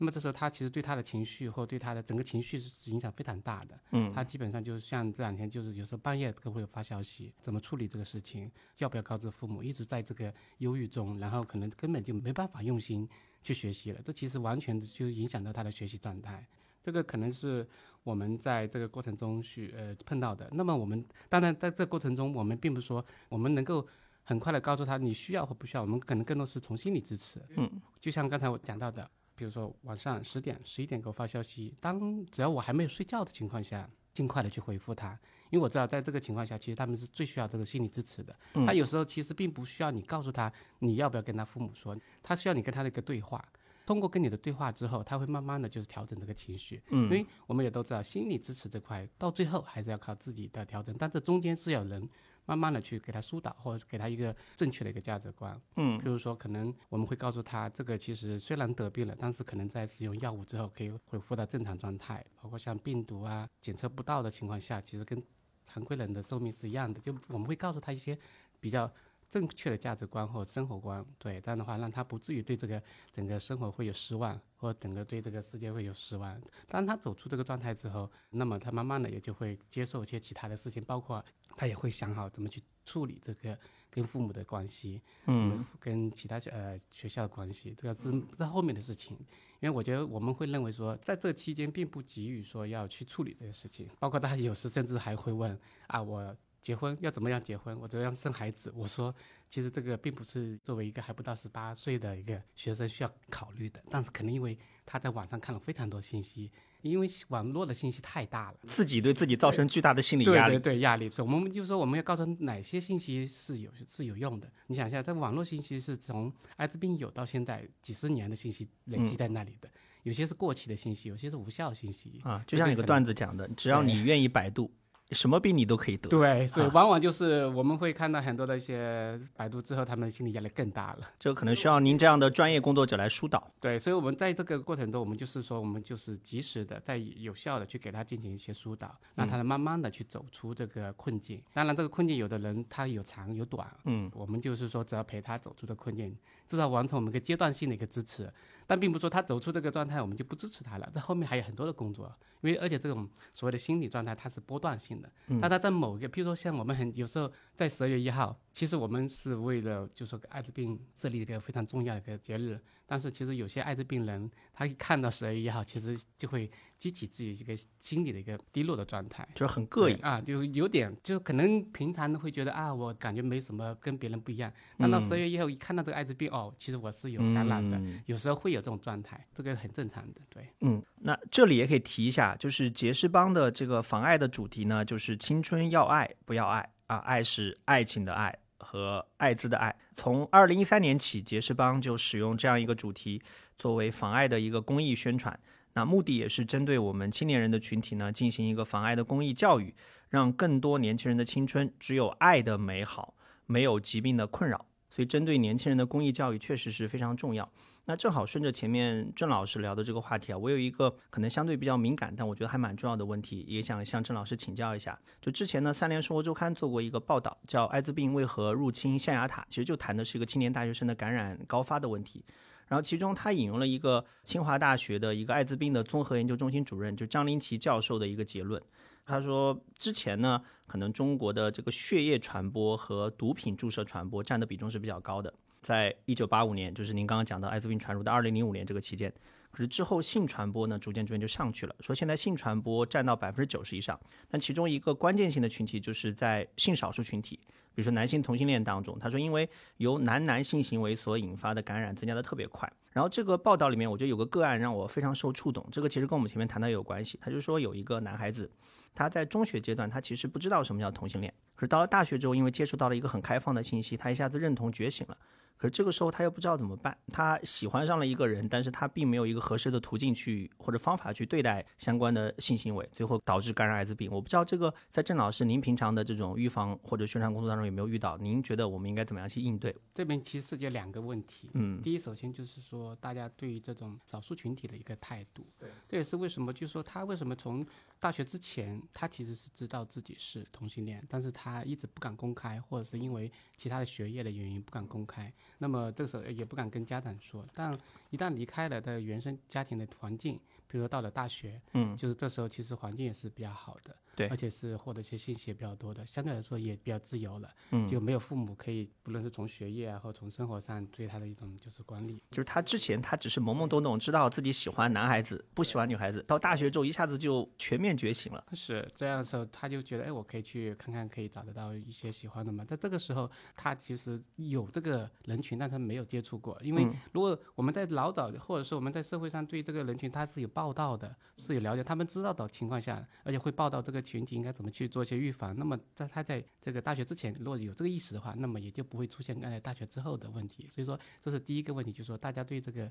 [0.00, 13.06] 那么这时候他其实对他的情绪或对他的整个情绪是影响非常大的，嗯，他基本上就是像这两天就是有时候半夜都会发消息，怎么处理这个事情，要不要告知父母，一直在这个忧郁中，然后可能根本就没办法用心
[13.42, 16.46] 去学习了，这其实完全就影响到他的学习状态。
[16.82, 17.68] 这个可能是
[18.02, 20.48] 我们在这个过程中去呃碰到的。
[20.52, 23.86] 那么我们当然在这个过程中，我们并不是说我们能够
[24.24, 27.38] 很快的告诉他你需要或不需要，我们可能更多是从心理支持。
[27.56, 29.08] 嗯，就像刚才我讲到的，
[29.40, 38.36] 比如说晚上十点、十一点给我发消息，当只要我还没有睡觉的情况下，尽快的去回复他，因为我知道在这个情况下，其实他们是最需要这个心理支持的。
[38.52, 43.42] 嗯他有时候其实并不需要你告诉他你要不要跟他父母说，他需要你跟他的一个对话。
[43.86, 46.82] 通过跟你的对话之后，他会慢慢的就是调整这个情绪。
[46.90, 52.06] 嗯因为我们也都知道，心理支持这块到最后还是要靠自己的调整，但这中间是有人
[52.50, 55.56] 慢慢的去给他疏导，或者给他一个正确的一个价值观。
[55.76, 65.22] 嗯比如说，可能我们会告诉他，这个其实虽然得病了，但是可能在使用药物之后可以恢复到正常状态，包括像病毒啊检测不到的情况下，其实跟
[65.64, 66.98] 常规人的寿命是一样的。
[66.98, 68.18] 就我们会告诉他一些
[68.58, 68.92] 比较
[69.30, 76.38] 正确的价值观或生活观，对，这样的话让他不至于对这个整个生活会有失望，或整个对这个世界会有失望。
[76.66, 81.24] 当他走出这个状态之后，那么他慢慢的也就会接受一些其他的事情，包括
[81.56, 83.56] 他也会想好怎么去处理这个
[83.88, 89.16] 跟父母的关系，嗯，跟其他呃学校的关系，这个是在后面的事情。
[89.60, 98.72] 因为我觉得我们会认为说，在这期间并不急于说要去处理这个事情，包括他有时甚至还会问啊，我结婚要怎么样结婚，我怎么样生孩子？
[98.76, 99.14] 我说，
[99.48, 106.50] 其实这个并不是作为一个还不到十八岁的一个学生需要考虑的，但是肯定因为他在网上看了非常多信息，
[106.82, 108.58] 因为网络的信息太大了。
[108.68, 110.54] 自己对自己造成巨大的心理压力。
[110.54, 111.08] 对对对，压力。
[111.08, 114.50] 所以我们就说我们要告诉哪些信息是有是有用的。
[114.66, 119.70] 你想一下，这网络信息是从艾滋病有到现在几十年的信息累积在那里的，
[120.02, 122.20] 有些是过期的信息，有些是无效信息。
[122.22, 124.70] 啊，就像有个段子讲的，只要你愿意百度，
[125.12, 126.08] 什么病你都可以得。
[126.08, 130.98] 对，所以啊往往就是我们会看到很多的一些百度之后，他们的心理压力更大了。
[131.18, 133.50] 这可能需要您这样的专业工作者来疏导。
[133.60, 141.42] 对，所以我们在这个过程中，我们就是说，我们就是及时的、在有效的去给他进行一些疏导，让他慢慢的去走出这个困境。
[141.52, 148.32] 当然，这个困境有的人他有长有短，嗯，我们就是说，只要陪他走出的困境，至少完成我们一个阶段性的一个支持，
[148.70, 150.88] 但并不是说他走出这个状态，我们就不支持他了。
[150.94, 152.06] 这后面还有很多的工作，
[152.40, 169.24] 因为而且这种所谓的心理状态它是波段性的，嗯但他在某一个，比如说像我们很有时候在十二月一号，其实我们是为了就是说艾滋病设立一个非常重要的一个节日，但是其实有些艾滋病人他一看到十二月一号，其实就会激起自己一个心理的一个低落的状态。
[169.32, 169.96] 就是很膈应。
[169.98, 180.48] 啊，就有点，就可能平常会觉得啊，我感觉没什么跟别人不一样，但到十二月一号一看到这个艾滋病，哦，其实我是有感染的，嗯有时候会有这种状态，这个很正常的，对。
[180.62, 189.74] 嗯，那这里也可以提一下，就是杰士邦的这个防爱的主题呢，就是青春要爱不要爱啊，爱是爱情的爱和艾滋的爱。
[189.94, 193.20] 从二零一三年起，杰士邦就使用这样一个主题
[193.58, 195.38] 作为防艾的一个公益宣传。
[195.72, 199.74] 那目的也是针对我们青年人的群体呢，进行一个防艾的公益教育，
[200.08, 203.14] 让更多年轻人的青春只有爱的美好，
[203.46, 204.66] 没有疾病的困扰。
[204.90, 207.48] 所以，针对年轻人的公益教育确实是非常重要。
[207.86, 214.96] 那正好顺着前面郑老师聊的这个话题啊，我有一个可能相对比较敏感，但我觉得还蛮重要的问题，也想向郑老师请教一下。
[215.20, 222.24] 就之前呢，三联生活周刊做过一个报道，叫《艾滋病为何入侵象牙塔》，其实就谈的是一个青年大学生的感染高发的问题。
[222.68, 228.62] 然后其中他引用了一个清华大学的一个艾滋病的综合研究中心主任，就张林奇教授的一个结论。
[229.04, 235.34] 他说，之前呢，可能中国的这个血液传播和毒品注射传播占的比重是比较高的。
[235.62, 239.12] 在一九八五年，就是您刚刚讲到艾滋病传入到二零零五年这个期间，
[239.50, 241.74] 可是之后性传播呢，逐渐逐渐就上去了。
[241.80, 243.98] 说现在性传播占到百分之九十以上，
[244.30, 247.36] 但其中一个关键性的群体就是在性少数群体，
[247.74, 248.98] 比如说男性同性恋当中。
[248.98, 252.70] 他说，因为由男男性行为所引发的感染增加的特别快。
[252.92, 257.18] 然后这个报道里面，我觉得有个个案让我非常受触动，这个其实跟我们前面谈到有关系。
[257.20, 258.50] 他就说有一个男孩子，
[258.94, 265.16] 他在中学阶段他其实不知道什么叫同性恋，可是到了大学之后，因为接触到了一个很开放的信息，他一下子认同觉醒了。
[265.60, 274.10] 可是这个时候他又不知道怎么办，他喜欢上了一个人，但是他并没有一个合适的途径去或者方法去对待相关的性行为，最后导致感染艾滋病。
[274.10, 278.16] 我不知道这个在郑老师您平常的这种预防或者宣传工作当中有没有遇到？
[278.16, 279.76] 您觉得我们应该怎么样去应对？
[279.94, 281.50] 这边其实涉及两个问题。
[281.52, 285.44] 嗯，第一，首先就是说大家对于这种少数群体的一个态度。
[285.58, 287.66] 对，这也是为什么，就是说他为什么从
[287.98, 295.30] 大学之前，他其实是知道自己是同性恋，但是他一直不敢公开，或者是因为其他的学业的原因不敢公开。
[295.62, 297.78] 那么这个时候也不敢跟家长说，但
[298.10, 303.96] 一旦离开了的原生家庭的环境，比如说到了大学，嗯，就是这时候其实环境也是比较好的。
[304.16, 312.20] 对而且是获得一些信息也比较多的，相对来说也比较自由了，嗯就没有父母可以不论是从学业啊或从生活上对他的一种就是管理。
[312.30, 318.44] 就是他之前他只是懵懵懂懂知道自己喜欢男孩子，不喜欢女孩子，到大学之后一下子就全面觉醒了。
[318.52, 322.64] 是这样的时候，他就觉得，哎，我可以去看看，可以找得到一些喜欢的嘛。
[322.64, 326.60] 在这个时候，他其实有这个人群，但他没有接触过。
[326.62, 335.52] 因为如果我们在老早，或者说我们在社会上对这个人群他是有报道的，是有了解，他们知道的情况下，而且会报道这个群体应该怎么去做一些预防。
[335.58, 340.68] 那么在他在这个大学之前，如果有这个意识的话，那么也就不会出现刚才大学之后的问题。
[340.68, 342.88] 所以说，这是第一个问题，就是说大家对这个。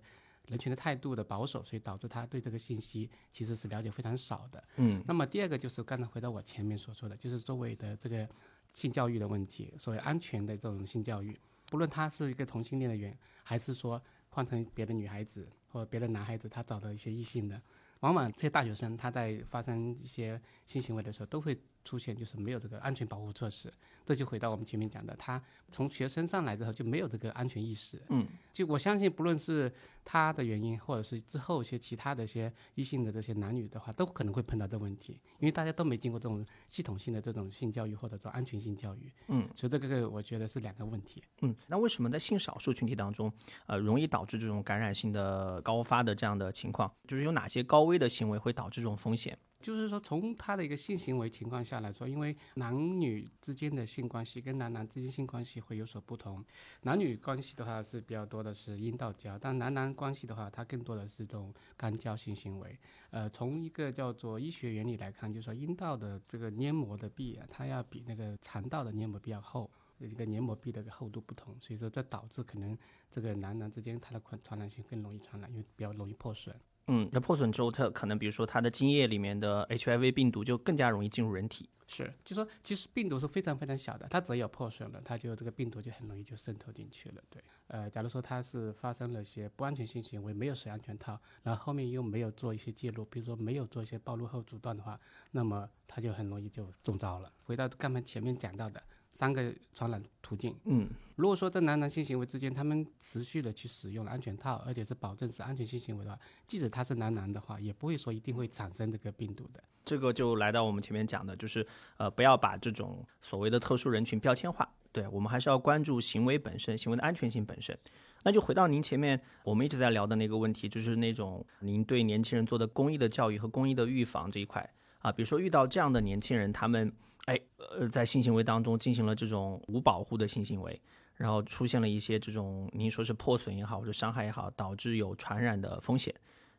[0.48, 4.64] 人群的态度的保守，所以导致他对这个信息其实是了解非常少的。
[4.78, 8.28] 嗯，那么第二个就是刚才回到我前面所说的，就是作为的这个
[8.74, 11.38] 性教育的问题，所谓安全的这种性教育，
[11.70, 14.02] 不论他是一个同性恋的人，还是说
[14.40, 17.62] 换成别的女孩子或别的男孩子，他找到一些异性的，
[18.00, 23.72] 往往这些大学生他在发生一些性行为的时候，都会出现就是没有这个安全保护措施。
[24.06, 25.40] 这就回到我们前面讲的，他
[25.72, 28.02] 从学生上来之后就没有这个安全意识。
[28.08, 29.72] 嗯，就我相信，不论是
[30.04, 39.12] 他的原因，或者是之后一些其他的一些异性的这些男女的话，都可能会碰到这个问题，因为大家都没经过这种系统性的这种性教育或者说安全性教育。
[39.28, 41.24] 嗯，所以这个我觉得是两个问题。
[41.44, 43.32] 嗯，那为什么在性少数群体当中，
[43.68, 46.92] 呃，容易导致这种感染性的高发的这样的情况？
[47.08, 49.38] 就是有哪些高危的行为会导致这种风险？
[49.60, 56.44] 就是说，从他的一个性行为情况下来说，因为男女之间的性关系跟男男之间性关系会有所不同。
[56.84, 62.78] 男女关系的话是比较多的是阴道交，但男男关系的话，它更多的是这种肛交性行为。
[63.12, 69.70] 呃，从一个叫做医学原理来看，就是说阴道的这个黏膜的壁啊，它要比那个肠道的黏膜比较厚。
[70.00, 72.78] 一个黏膜壁的厚度不同，所以说这导致可能
[73.12, 76.56] 这个男男之间它的传传染性更容易传染，因为比较容易破损。
[76.90, 81.70] 嗯，那破损之后，它可能比如说它的精液里面的 HIV 病毒就更加容易进入人体。
[81.86, 87.22] 是，就说其实病毒是非常非常小的，它只要破损了，它就这个病毒就很容易就渗透进去了。
[87.32, 95.00] 对，呃，假如说它是发生了一些不安全性行为，没有使安全套，然后后面又没有做一些介入，比如说没有做一些暴露后阻断的话，
[95.32, 97.32] 那么它就很容易就中招了。
[97.44, 109.62] 回到刚才前面讲到的三个传染途径，嗯，如果说在男男性行为之间，他们持续的去使用了安全套，而且是保证是安全性行为的话，即使他是男男的话，也不会说一定会产生这个病毒的。
[109.84, 111.66] 这个就来到我们前面讲的，就是
[111.98, 114.70] 呃，不要把这种所谓的特殊人群标签化。
[114.92, 117.78] 对我们还是要关注行为本身，行为的安全性本身。
[118.24, 124.68] 那就回到您前面我们一直在聊的那个问题，就是那种您对年轻人做的公益的教育和公益的预防这一块
[125.00, 126.92] 啊，比如说遇到这样的年轻人，他们
[127.26, 130.82] 哎呃在性行为当中进行了这种无保护的性行为，
[131.16, 136.14] 然后出现了一些这种您说是破损也好或者伤害也好，导致有传染的风险。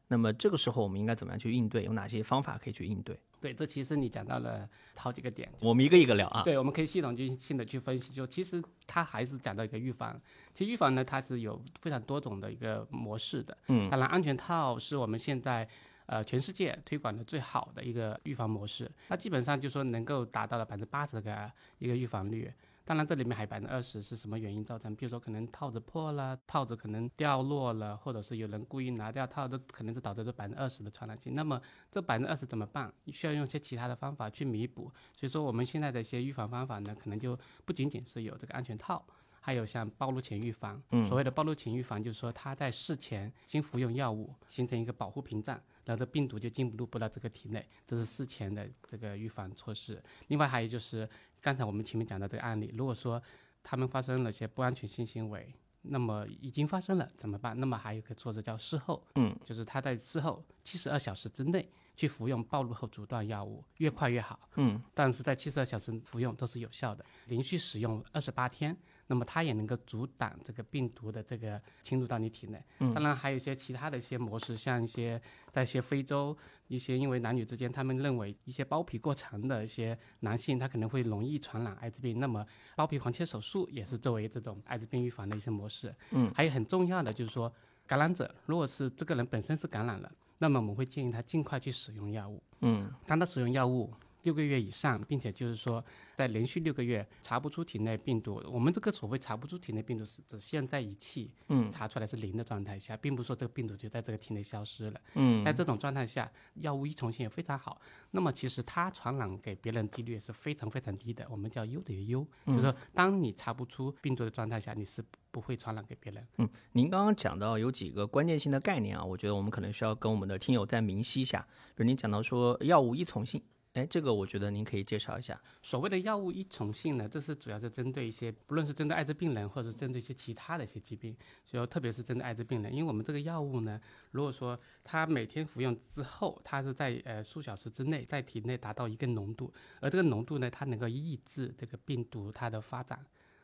[0.07, 1.85] 那么这个时候我们应该怎么样去应对？
[1.85, 3.17] 有哪些方法可以去应对？
[3.41, 5.49] 对，这其实你讲到了好几个点。
[5.61, 6.43] 我们一个一个聊啊。
[6.43, 10.21] 对，我们可以系统性的去分析，就其实它还是讲到一个预防。
[10.53, 13.57] 其实预防呢，它是有非常多种的一个模式的。
[13.69, 15.67] 嗯，当然安全套是我们现在
[16.11, 22.53] 呃全世界推广的最好的一个预防模式，它基本上就说能够达到了百分之八十的一个预防率。
[22.85, 24.97] 当然，这里面还有百分之二十是什么原因造成？
[24.97, 31.37] 比如说，可能套子破了，套子可能掉落了，或者是有人故意拿掉套，子可能是导致这百分之二十的传染性。
[31.37, 31.61] 那么
[31.93, 32.93] 这百分之二十怎么办？
[33.13, 34.91] 需要用一些其他的方法去弥补。
[35.15, 39.07] 所以说，我们现在的一些预防方法呢，可能就不仅仅是有这个安全套，
[39.51, 40.81] 还有像暴露前预防。
[40.93, 45.61] 嗯所谓的暴露前预防，就是说他在事前先服用药物，形成一个保护屏障。
[45.85, 50.01] 然后这病毒就进入不到这个体内，这是事前的这个预防措施。
[50.29, 51.09] 另外还有就是
[51.41, 53.21] 刚才我们前面讲的这个案例，如果说
[53.65, 57.59] 他们发生了些不安全性行为，那么已经发生了怎么办？
[57.59, 61.69] 那么还有一个措施叫事后，嗯，就是他在事后七十二小时之内
[62.01, 64.41] 去服用暴露后阻断药物，越快越好。
[64.57, 68.75] 嗯，但是在七十二小时服用都是有效的，连续使用二十八天，
[69.09, 72.65] 那么它也能够阻挡这个病毒的这个侵入到你体内。
[72.79, 75.21] 嗯当然还有一些其他的一些模式，像一些
[75.53, 76.35] 在一些非洲
[76.69, 85.95] 一些因为男女之间他们认为一些包皮过长的一些男性，他可能会容易传染艾滋病，那么包皮环切手术也是作为这种艾滋病预防的一些模式。
[86.13, 87.53] 嗯，还有很重要的就是说，
[87.87, 90.11] 感染者如果是这个人本身是感染了，
[90.43, 92.43] 那么我们会建议他尽快去使用药物。
[92.63, 93.93] 嗯当他使用药物
[94.23, 95.85] 六个月以上，并且就是说
[96.17, 105.01] 在连续六个月查不出体内病毒，我们这个所谓查不出体内病毒是指现在仪器嗯查出来是零的状态下，并不是说这个病毒就在这个体内消失了。
[105.15, 107.81] 嗯在这种状态下，药物依从性也非常好。
[108.13, 116.27] 那么其实它传染给别人几率也是非常非常低的，我们叫优等于优，就是说当你查不出病毒的状态下，你是不会传染给别人。
[116.39, 121.47] 嗯您刚刚讲到有几个关键性的概念啊，我觉得我们可能需要跟我们的听友再明晰一下。
[121.75, 123.41] 比如您讲到说药物依从性，
[123.75, 125.41] 哎，这个我觉得您可以介绍一下。
[125.63, 133.81] 所谓的药物依从性呢，这是主要是针对一些，不论是针对艾滋病人，或者针对一些其他的一些疾病，就特别是针对艾滋病人，因为我们这个药物呢，
[134.11, 142.99] 如果说他每天服用之后，它是在呃数小时之内在体内达到一个浓度，而这个浓度呢，它能够抑制这个病毒它的发展，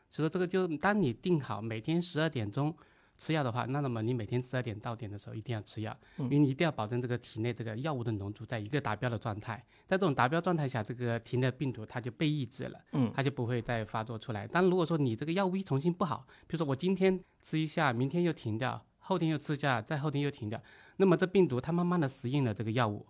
[0.09, 2.75] 所以说这个就当你定好每天十二点钟。
[3.17, 9.57] 吃药的话，那那么你每天十二点到点的时候一定要吃药，因为你一定要保证这个体内这个药物的浓度在一个达标的状态。
[9.87, 14.47] 在这种达标状态下，这个体内的病毒它就被抑制了，嗯，它就不会再发作出来。
[14.47, 20.61] 但如果说你这个药物依从性不好，比如说我今天吃一下，明天又停掉，后天又吃一下，再后天又停掉，
[20.97, 23.05] 那么这病毒它慢慢的适应了这个药物，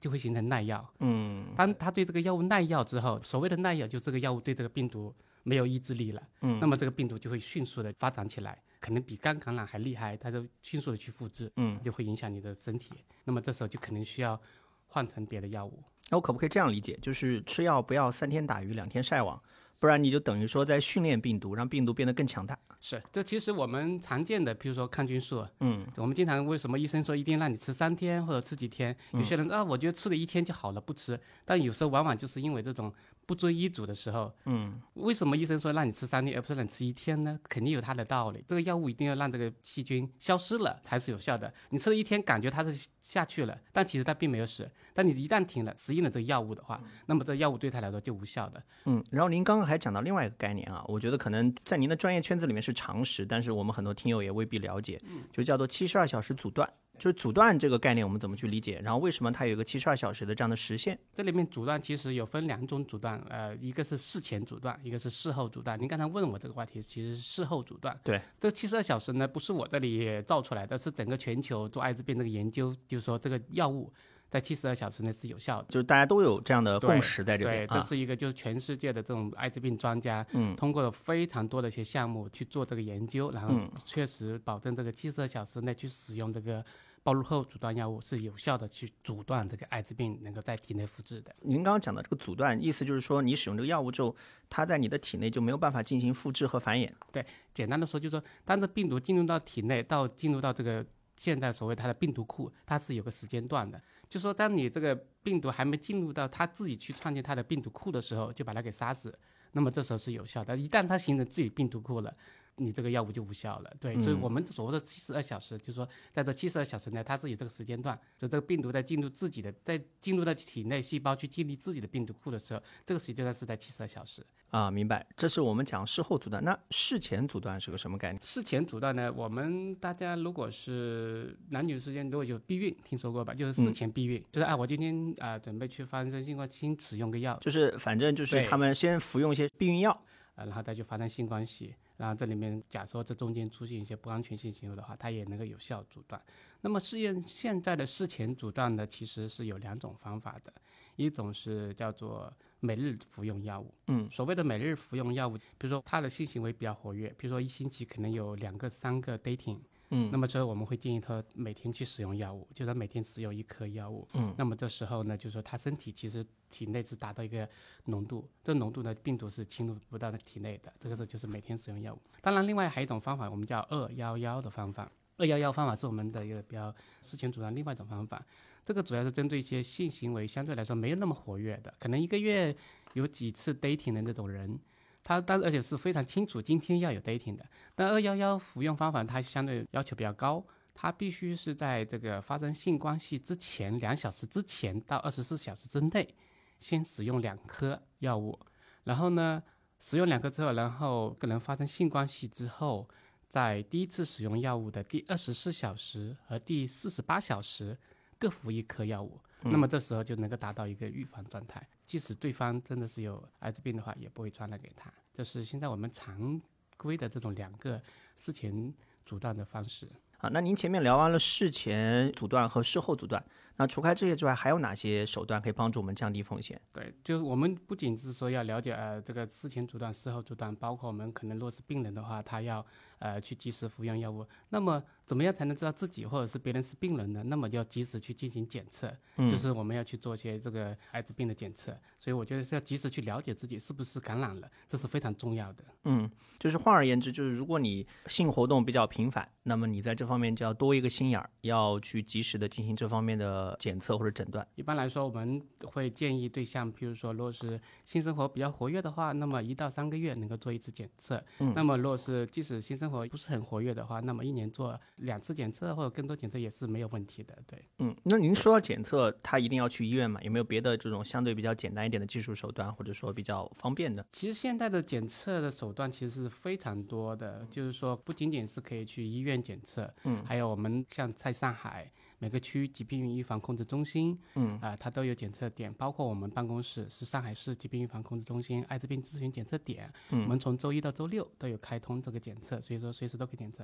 [0.00, 0.88] 就会形成耐药。
[1.00, 12.90] 嗯当它对这个药物耐药之后，所谓的耐药，就这个药物对这个病毒没有意志力了，嗯那么这个病毒就会迅速的发展起来，可能比刚感染还厉害，它就迅速的去复制，嗯，就会影响你的身体。
[13.22, 14.40] 那么这时候就可能需要
[14.88, 15.82] 换成别的药物。
[16.10, 19.40] 那我可不可以这样理解，就是吃药不要三天打鱼两天晒网，
[19.80, 22.58] 不然你就等于说在训练病毒，让病毒变得更强大。
[22.78, 28.94] 是，这其实我们常见的，比如说抗菌素，嗯我们经常为什么医生说一定让你吃三天或者吃几天？
[29.12, 31.18] 有些人啊，我觉得吃了一天就好了，不吃。
[31.46, 32.92] 但有时候往往就是因为这种
[33.26, 37.38] 不遵医嘱的时候，嗯为什么医生说让你吃三天，而不是让你吃一天呢？
[37.48, 38.44] 肯定有它的道理。
[38.46, 41.52] 这个药物一定要让这个细菌消失了才是有效的。
[41.70, 44.70] 你吃了一天，感觉它是下去了，但其实它并没有死。
[44.92, 48.62] 但你一旦停了，适应了这个药物的话，那么这个药物对它来说就无效的。
[48.84, 55.00] 嗯，然后您刚刚还讲到另外一个概念啊，我觉得可能在您的专业圈子里面是常识，但是我们很多听友也未必了解，
[55.32, 56.70] 就叫做七十二小时阻断。
[56.98, 58.80] 就是阻断这个概念，我们怎么去理解？
[58.82, 60.96] 然后为什么它有一个七十二小时的这样的时限？
[61.12, 65.78] 这里面阻断其实有分两种阻断，呃，一个是事前阻断，一个是事后阻断。
[65.80, 67.98] 您刚才问我这个话题，其实是事后阻断。
[68.04, 73.92] 对，这七十二小时呢，不是我这里造出来的，是整个全球做艾滋病这个研究，就是说这个药物
[74.30, 75.68] 在七十二小时内是有效的。
[75.70, 77.80] 就是大家都有这样的共识在这对，边啊。
[77.80, 86.64] 这是一个就是全世界的这种艾滋病专家，嗯通过了非常多的一些项目去做这个研究，然后嗯确实保证这个七十二小时内去使用这个
[87.04, 91.32] 暴露后阻断药物是有效的去阻断这个艾滋病能够在体内复制的。
[91.42, 94.16] 您刚刚讲的这个阻断，意思就是说你使用这个药物之后，
[94.48, 96.90] 它在你的体内就没有办法进行复制和繁衍。
[97.12, 100.84] 对简单的说，就是说，当这病毒进入到体内，到进入到这个
[101.16, 103.78] 现在所谓它的病毒库，它是有个时间段的。
[104.08, 109.16] 就说当你这个病毒还没进入到它自己去创建它的病毒库的时候，就把它给杀死，
[109.52, 110.56] 那么这时候是有效的。
[110.56, 112.16] 一旦它形成自己病毒库了，
[112.56, 113.72] 你这个药物就无效了。
[113.80, 124.24] 对，所以我们所谓的七十二小时，就是说在这七十二小时内，它是有这个时间段，就这个病毒在进入自己的，在进入到体内细胞去建立自己的病毒库的时候，这个时间段是在七十二小时。
[124.50, 125.04] 啊，明白。
[125.16, 128.22] 这是我们讲事后阻断，那事前阻断是个什么概念？
[128.22, 133.34] 事前阻断呢，我们大家如果是男女之间如果有避孕，听说过吧？
[133.34, 139.90] 就是事前避孕，就是啊，我今天啊、准备去发生性关系，先使用个药，就是反正就是他们先服用一些避孕药，
[140.36, 146.20] 啊，然后再去发生性关系，然后这里面假说这中间出现一些不安全性行为的话，它也能够有效阻断。
[146.60, 150.52] 那么试验现在的事前阻断呢，其实是有两种方法的，
[150.96, 159.58] 一种是叫做每日服用药物，嗯，所谓的每日服用药物，比如说他的性行为比较活跃，比如说一星期可能有两个、三个 dating。
[159.94, 164.06] 嗯那么之后我们会建议他每天去使用药物，就是他每天使用一颗药物。
[164.14, 167.48] 嗯，那么这时候呢，就是说他身体其实体内只达到一个
[167.84, 171.98] 浓度，这浓度呢病毒是侵入不到体内的，这个时候就是每天使用药物。
[172.20, 174.90] 当然，另外还有一种方法，我们叫二幺幺的方法。
[175.16, 178.20] 二幺幺方法是我们的一个比较事前阻断另外一种方法，
[178.64, 182.52] 这个主要是针对一些性行为相对来说没有那么活跃的，可能一个月
[182.94, 184.58] 有几次 dating 的那种人，
[185.04, 187.46] 他当而且是非常清楚今天要有 dating 的。
[187.76, 196.14] 但二幺幺服用方法它相对要求比较高，它必须是在这个发生性关系之前两小时之前到二十四小时之内，
[196.58, 198.38] 先使用两颗药物，
[198.84, 199.42] 然后呢，
[199.78, 202.88] 使用两颗之后，然后跟人发生性关系之后，
[203.28, 207.76] 在第一次使用药物的第二十四小时和第四十八小时
[208.18, 214.92] 各服一颗药物，那么这时候就能够达到一个预防状态，即使对方真的是有艾滋病的话，也不会传染给他。
[215.12, 216.40] 这是现在我们常
[216.76, 217.80] 规的这种两个
[218.16, 218.72] 事前
[219.04, 219.88] 阻断的方式。
[220.18, 223.22] 啊，那您前面聊完了事前阻断和事后阻断，
[223.56, 226.60] 那除开这些之外，还有哪些手段可以帮助我们降低风险？
[226.72, 232.64] 对，就是我们不仅是说要了解呃这个事前阻断、事后阻断，包括我们可能若是病人的话，他要
[232.98, 234.26] 呃去及时服用药物。
[234.48, 237.22] 那么怎么样才能知道自己或者是别人是病人呢？
[237.22, 241.76] 那么就要及时去进行检测，就是我们要去做一些这个艾滋病的检测。
[241.98, 245.64] 所以我觉得是要及时去了解自己是不是感染了，这是非常重要的。
[245.84, 254.46] 嗯，就是换而言之，就是如果你性活动比较频繁，那么你在这方面就要多一个心眼儿，要去及时的进行这方面的检测或者诊断。
[254.54, 261.22] 一般来说，我们会建议对象，譬如说，如果是性生活比较活跃的话，那么一到三个月能够做一次检测。
[261.40, 267.36] 嗯，那么如果是即使性生活不是很活跃的话，那么一年做两次检测或者更多检测也是没有问题的。
[267.46, 270.20] 对，嗯，那您说到检测，他一定要去医院吗？
[270.22, 274.04] 有没有别的这种相对比较简单一点的技术手段，或者说比较方便的？
[274.12, 281.90] 其实现在的检测的手段其实是非常多的，就是说不仅仅是可以去医院检测，嗯，还有我们像在上海
[282.24, 293.62] 每个区疾病预防控制中心，嗯啊，它都有检测点，包括我们办公室是上海市疾病预防控制中心艾滋病咨询检测点，嗯，我们从周一到周六都有开通这个检测，所以说随时都可以检测。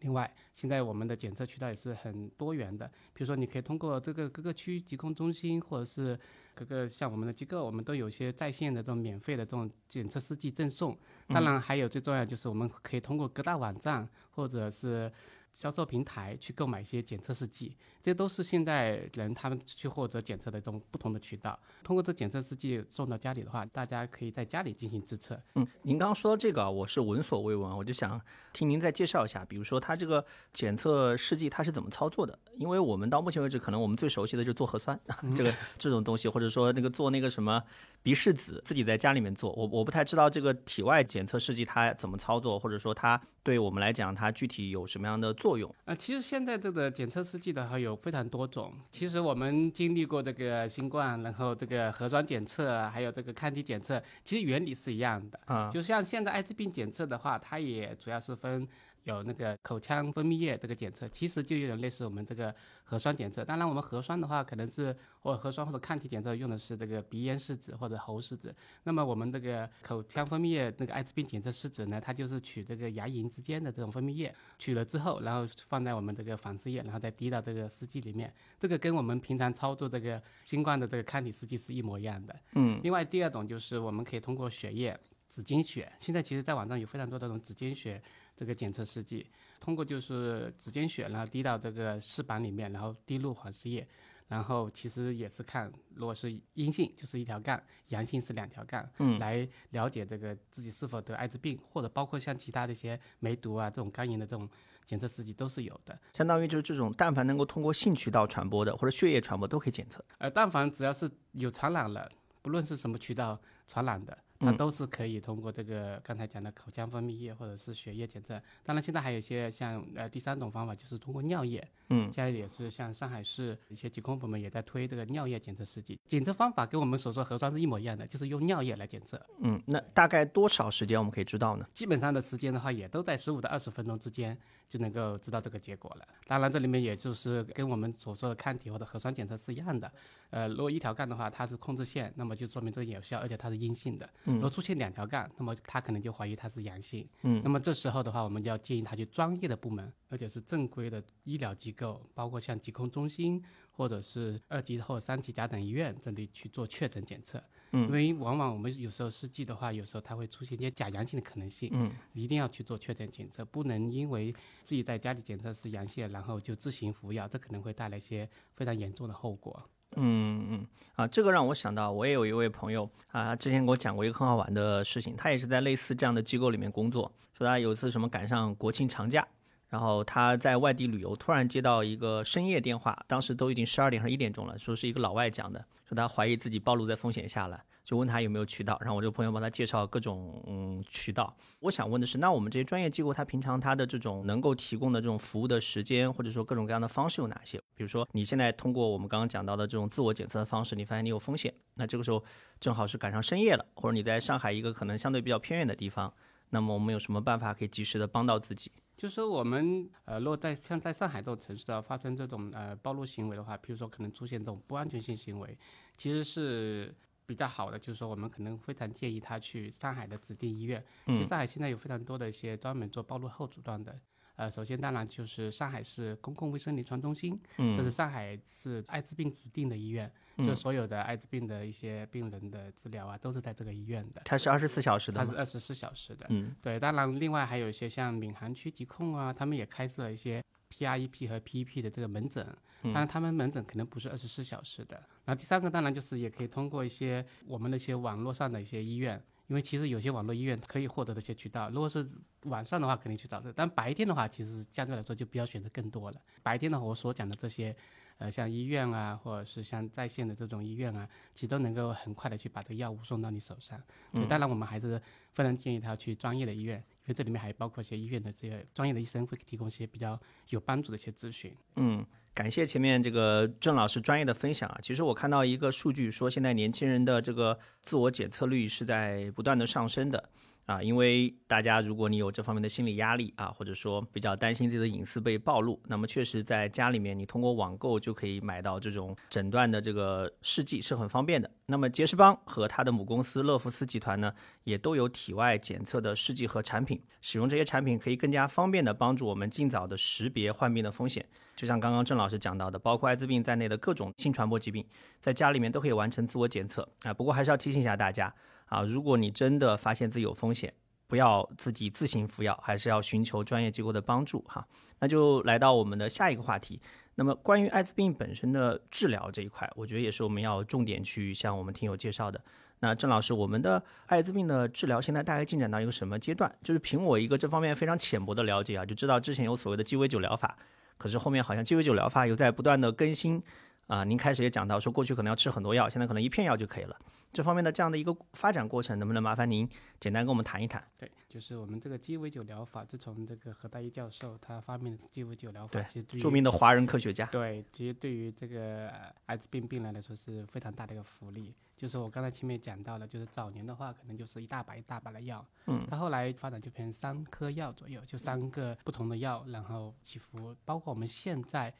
[0.00, 6.18] 另外，现在我们的检测渠道也是很多元的，比如说你可以通过这个各个区疾控中心，或者是
[6.54, 10.96] 各个像我们的机构，我们都有些在线的这种免费的这种检测试剂赠送。
[11.26, 15.12] 当然，还有最重要就是我们可以通过各大网站或者是。
[15.50, 17.74] 销售平台去购买一些检测试剂，
[18.08, 21.60] 这都是现在人他们去获得检测的这种不同的渠道。
[21.84, 25.38] 通过这检测试剂送到家里的话，大家可以在家里进行自测。
[25.56, 28.18] 嗯，您刚刚说这个，我是闻所未闻，我就想
[28.54, 32.38] 听您再介绍一下，比如说它这个检测试剂它是怎么操作的？
[32.56, 34.98] 因为我们到目前为止，可能我们最熟悉的就是做核酸
[35.36, 37.62] 这个这种东西，或者说那个做那个什么
[38.02, 39.52] 鼻拭子，自己在家里面做。
[39.52, 45.70] 我我不太知道这个体外检测试剂它怎么操作，或者说它对我们来讲它具体有什么样的作用？
[45.84, 48.72] 呃，其实现在这个检测试剂的话有非常多种。
[48.90, 55.38] 其实我们经历过这个新冠，然后这个核酸检测，还有这个抗体检测，其实原理是一样的。
[55.44, 58.66] 啊，就像现在艾滋病检测的话，它也主要是分。
[59.04, 63.44] 有那个口腔分泌液这个检测，其实就有点类似我们这个核酸检测。
[63.44, 68.54] 当然，我们核酸的话，可能是或核酸或者抗体检测用的是这个鼻咽拭子或者喉拭子。
[68.84, 78.32] 那么我们这个口腔分泌液那个艾滋病检测试纸呢，它就是取这个牙龈之间的这种分泌液，取了之后，然后放在我们这个仿试液，然后再滴到这个试剂里面。
[78.60, 82.36] 这个跟我们平常操作这个新冠的这个抗体试剂是一模一样的。
[82.52, 82.78] 嗯。
[82.82, 84.98] 另外第二种就是我们可以通过血液、
[85.30, 88.02] 指尖血，现在其实在网上有非常多这种指尖血。
[88.38, 89.26] 这个检测试剂，
[89.58, 93.84] 通过就是指尖血，然后滴到这个试板里面，然后滴入缓释液，
[94.28, 104.48] 然后其实也是看，如果是阴性就是一条杠，阳性是两条杠，嗯，来了解这个自己是否得艾滋病，或者包括像其他的一些梅毒啊这种肝炎的这种
[104.86, 105.98] 检测试剂都是有的。
[106.12, 110.04] 相当于就是这种，但凡能够通过性渠道传播的或者血液传播都可以检测。
[110.18, 112.08] 呃，但凡只要是有传染了，
[112.40, 114.16] 不论是什么渠道传染的。
[114.40, 129.20] 它都是可以通过这个刚才讲的口腔分泌液或者是血液检测，当然现在还有一些像呃第三种方法就是通过尿液，嗯，现在也是像上海市一些疾控部门也在推这个尿液检测试剂，检测方法跟我们所说核酸是一模一样的，就是用尿液来检测。
[129.40, 131.66] 嗯，那大概多少时间我们可以知道呢？
[131.72, 136.06] 基本上的时间的话也都在十五到二十分钟之间就能够知道这个结果了。
[136.26, 139.90] 当然这里面也就是跟我们所说的抗体或者核酸检测是一样的。
[140.30, 144.08] 呃，如果一条杠的话，它是控制线，那么就说明这个有效，而且它是阴性的。
[144.24, 147.08] 如果出现两条杠，那么他可能就怀疑它是阳性。
[147.22, 157.42] 嗯，那么这时候的话，我们就要建议他去专业的部门，而且是正规的医疗机构，包括像疾控中心或者是二级或三级甲等医院这里去做确诊检测。
[157.72, 161.70] 嗯，因为往往我们有时候试剂的话，有时候它会出现一些假阳性的可能性。
[161.72, 169.62] 嗯，一定要去做确诊检测，不能因为自己在家里检测是阳性，然后就自行服药，这可能会带来一些非常严重的后果。
[169.96, 170.66] 嗯嗯
[170.96, 175.16] 啊，这个让我想到，我也有一位朋友啊，之前给我讲过一个很好玩的事情。
[175.16, 179.26] 他也是在类似这样的机构里面工作，说他有一次什么赶上国庆长假，
[179.68, 187.62] 然后他在外地旅游，突然接到一个深夜电话，当时都已经十二点还是一点钟了，说是一个老外讲的，说他怀疑自己暴露在风险下了。
[187.84, 191.34] 就问他有没有渠道，然后我这个朋友帮他介绍各种嗯渠道。
[191.60, 197.56] 我想问的是，那我们这些专业机构，他平常他的这种能够提供的这种服务的时间，或者说各种各样的方式有哪些？
[197.74, 202.22] 比如说你现在通过我们刚刚讲到的这种自我检测的方式，你发现你有风险，那这个时候
[202.60, 206.12] 正好是赶上深夜了，或者你在上海一个可能相对比较偏远的地方，
[206.50, 208.70] 那么我们有什么办法可以及时的帮到自己？
[208.98, 215.56] 就是说我们呃，如果在像在上海这种城市啊发生这种呃暴露行为的话，比如说可能出现这种不安全性行为，
[215.96, 216.94] 其实是。
[217.28, 220.82] 比较好的就是说，我们可能非常建议他去上海的指定医院。
[221.04, 224.00] 其实上海现在有非常多的一些专门做暴露后阻断的
[224.38, 230.08] 呃，首先当然就是上海市公共卫生临床中心，嗯这是上海市艾滋病指定的医院，
[230.38, 234.22] 就所有的艾滋病的一些病人的治疗啊，都是在这个医院的。
[234.24, 235.38] 它是二十四小时的吗它是？
[235.38, 242.46] 二十四小时的，嗯对，当然另外还有一些像闵行区疾控啊，他们也开设了一些 PREP 和 PEP 的这个门诊，
[242.84, 244.96] 当然他们门诊可能不是二十四小时的。
[245.24, 252.08] 然后第三个当然就是也可以通过一些我们的一些网络上的一些医院，因为其实有些网络医院可以获得的一些渠道，如果是
[252.44, 256.20] 晚上的话肯定去找这，但白天的话其实相对来说就比较选择更多了。
[256.42, 257.76] 白天的话我所讲的这些。
[258.20, 263.80] 呃，像医院啊，或者是像在线的这种医院啊，其实都能够很快的去把这个药物送到你手上。
[264.10, 265.00] 嗯，当然我们还是
[265.34, 271.54] 非常建议他去专业的医院，因为这里面还包括一些医院的这些专业的医生会提供一些比较有帮助的一些咨询。
[271.76, 272.04] 嗯，
[272.38, 274.78] 感谢前面这个郑老师专业的分享啊。
[274.80, 280.22] 其实我看到一个数据说，现在年轻人的这个自我检测率是在不断的上升的。
[280.68, 291.50] 啊，因为大家如果你有这方面的心理压力啊，或者说比较担心自己的隐私被暴露，那么确实在家里面你通过网购就可以买到这种诊断的这个试剂是很方便的。
[291.68, 294.30] 那么杰士邦和他的母公司乐福斯集团呢，
[294.64, 301.24] 也都有体外检测的试剂和产品，使用这些产品可以更加方便的帮助我们尽早的识别患病的风险。
[301.56, 304.84] 就像刚刚郑老师讲到的，包括艾滋病在内的各种性传播疾病，
[305.18, 307.14] 在家里面都可以完成自我检测啊。
[307.14, 308.34] 不过还是要提醒一下大家。
[308.68, 310.72] 啊，如果你真的发现自己有风险，
[311.06, 314.66] 不要自己自行服药，还是要寻求专业机构的帮助哈。
[315.00, 316.80] 那就来到我们的下一个话题。
[317.14, 322.40] 那么关于艾滋病本身的治疗这一块，我觉得也是我们要重点去向我们听友介绍的。
[322.80, 326.54] 那郑老师，我们的艾滋病的治疗现在大概进展到一个什么阶段？
[326.62, 330.56] 就是凭我一个这方面非常浅薄的了解啊，就知道之前有所谓的鸡尾酒疗法，
[330.96, 333.42] 可是后面好像鸡尾酒疗法又在不断的更新
[333.88, 334.04] 啊。
[334.04, 336.96] 您开始也讲到说，过去可能要吃很多药，现在可能一片药就可以了。
[337.30, 339.68] 这方面的这样的一个发展过程，能不能麻烦您
[340.00, 340.82] 简单跟我们谈一谈？
[340.96, 345.78] 对，就是我们这个鸡尾酒疗法，自从这个何大一教授他发明的鸡尾酒疗法，
[346.18, 347.26] 著名的华人科学家。
[347.26, 351.54] 对，其实对于这个呃艾滋病病人来说是非常大的一个福利。
[351.76, 361.72] 就是我刚才前面讲到了，就是早年的话可能就是一大把一大把的药，嗯，他后来发展就变成三颗药左右，就三个不同的药，然后起伏，包括我们现在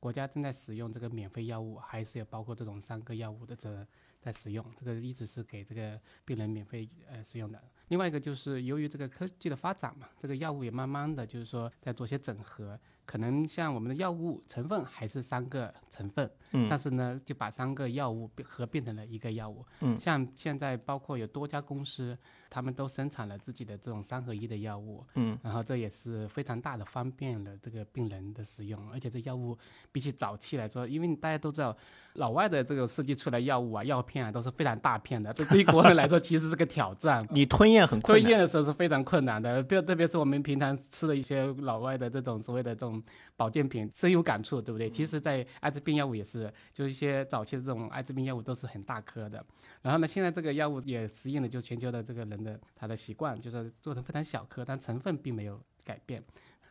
[0.00, 3.86] 国家正在使用这个免费药物，还是有包括这种三个药物的这
[4.20, 7.62] 在使用，这个一直是给这个病人免费呃使用的。
[7.88, 19.64] 另外一个就是由于这个科技的发展嘛，这个药物也慢慢的就是说在做些整合，可能像我们的药物成分还是三个成分，嗯但是呢就把三个药物合并成了一个药物。
[19.80, 22.16] 嗯像现在包括有多家公司，
[22.50, 29.56] 他们都生产了自己的这种三合一的药物，嗯，然后这也是非常大的方便了这个病人的使用，而且这药物
[29.92, 31.76] 比起早期来说，因为大家都知道，
[32.14, 37.26] 老外的这个设计出来药物啊、药片啊都是非常大片的，这 对于国人来说其实是个挑战。
[37.30, 38.22] 你吞咽很困难。
[38.22, 43.02] 吞咽的时候是非常困难的，特特别是我们平常吃的一些老外的这种所谓的这种
[43.36, 44.88] 保健品，深有感触，对不对？
[44.90, 49.44] 其实，在艾滋病药物也是，就是一些早期的这种艾滋病药物都是很大颗的。
[49.80, 56.22] 然后呢，现在这个药物也适应了就全球的这个人的他的习惯，就是做成非常小颗，但成分并没有改变。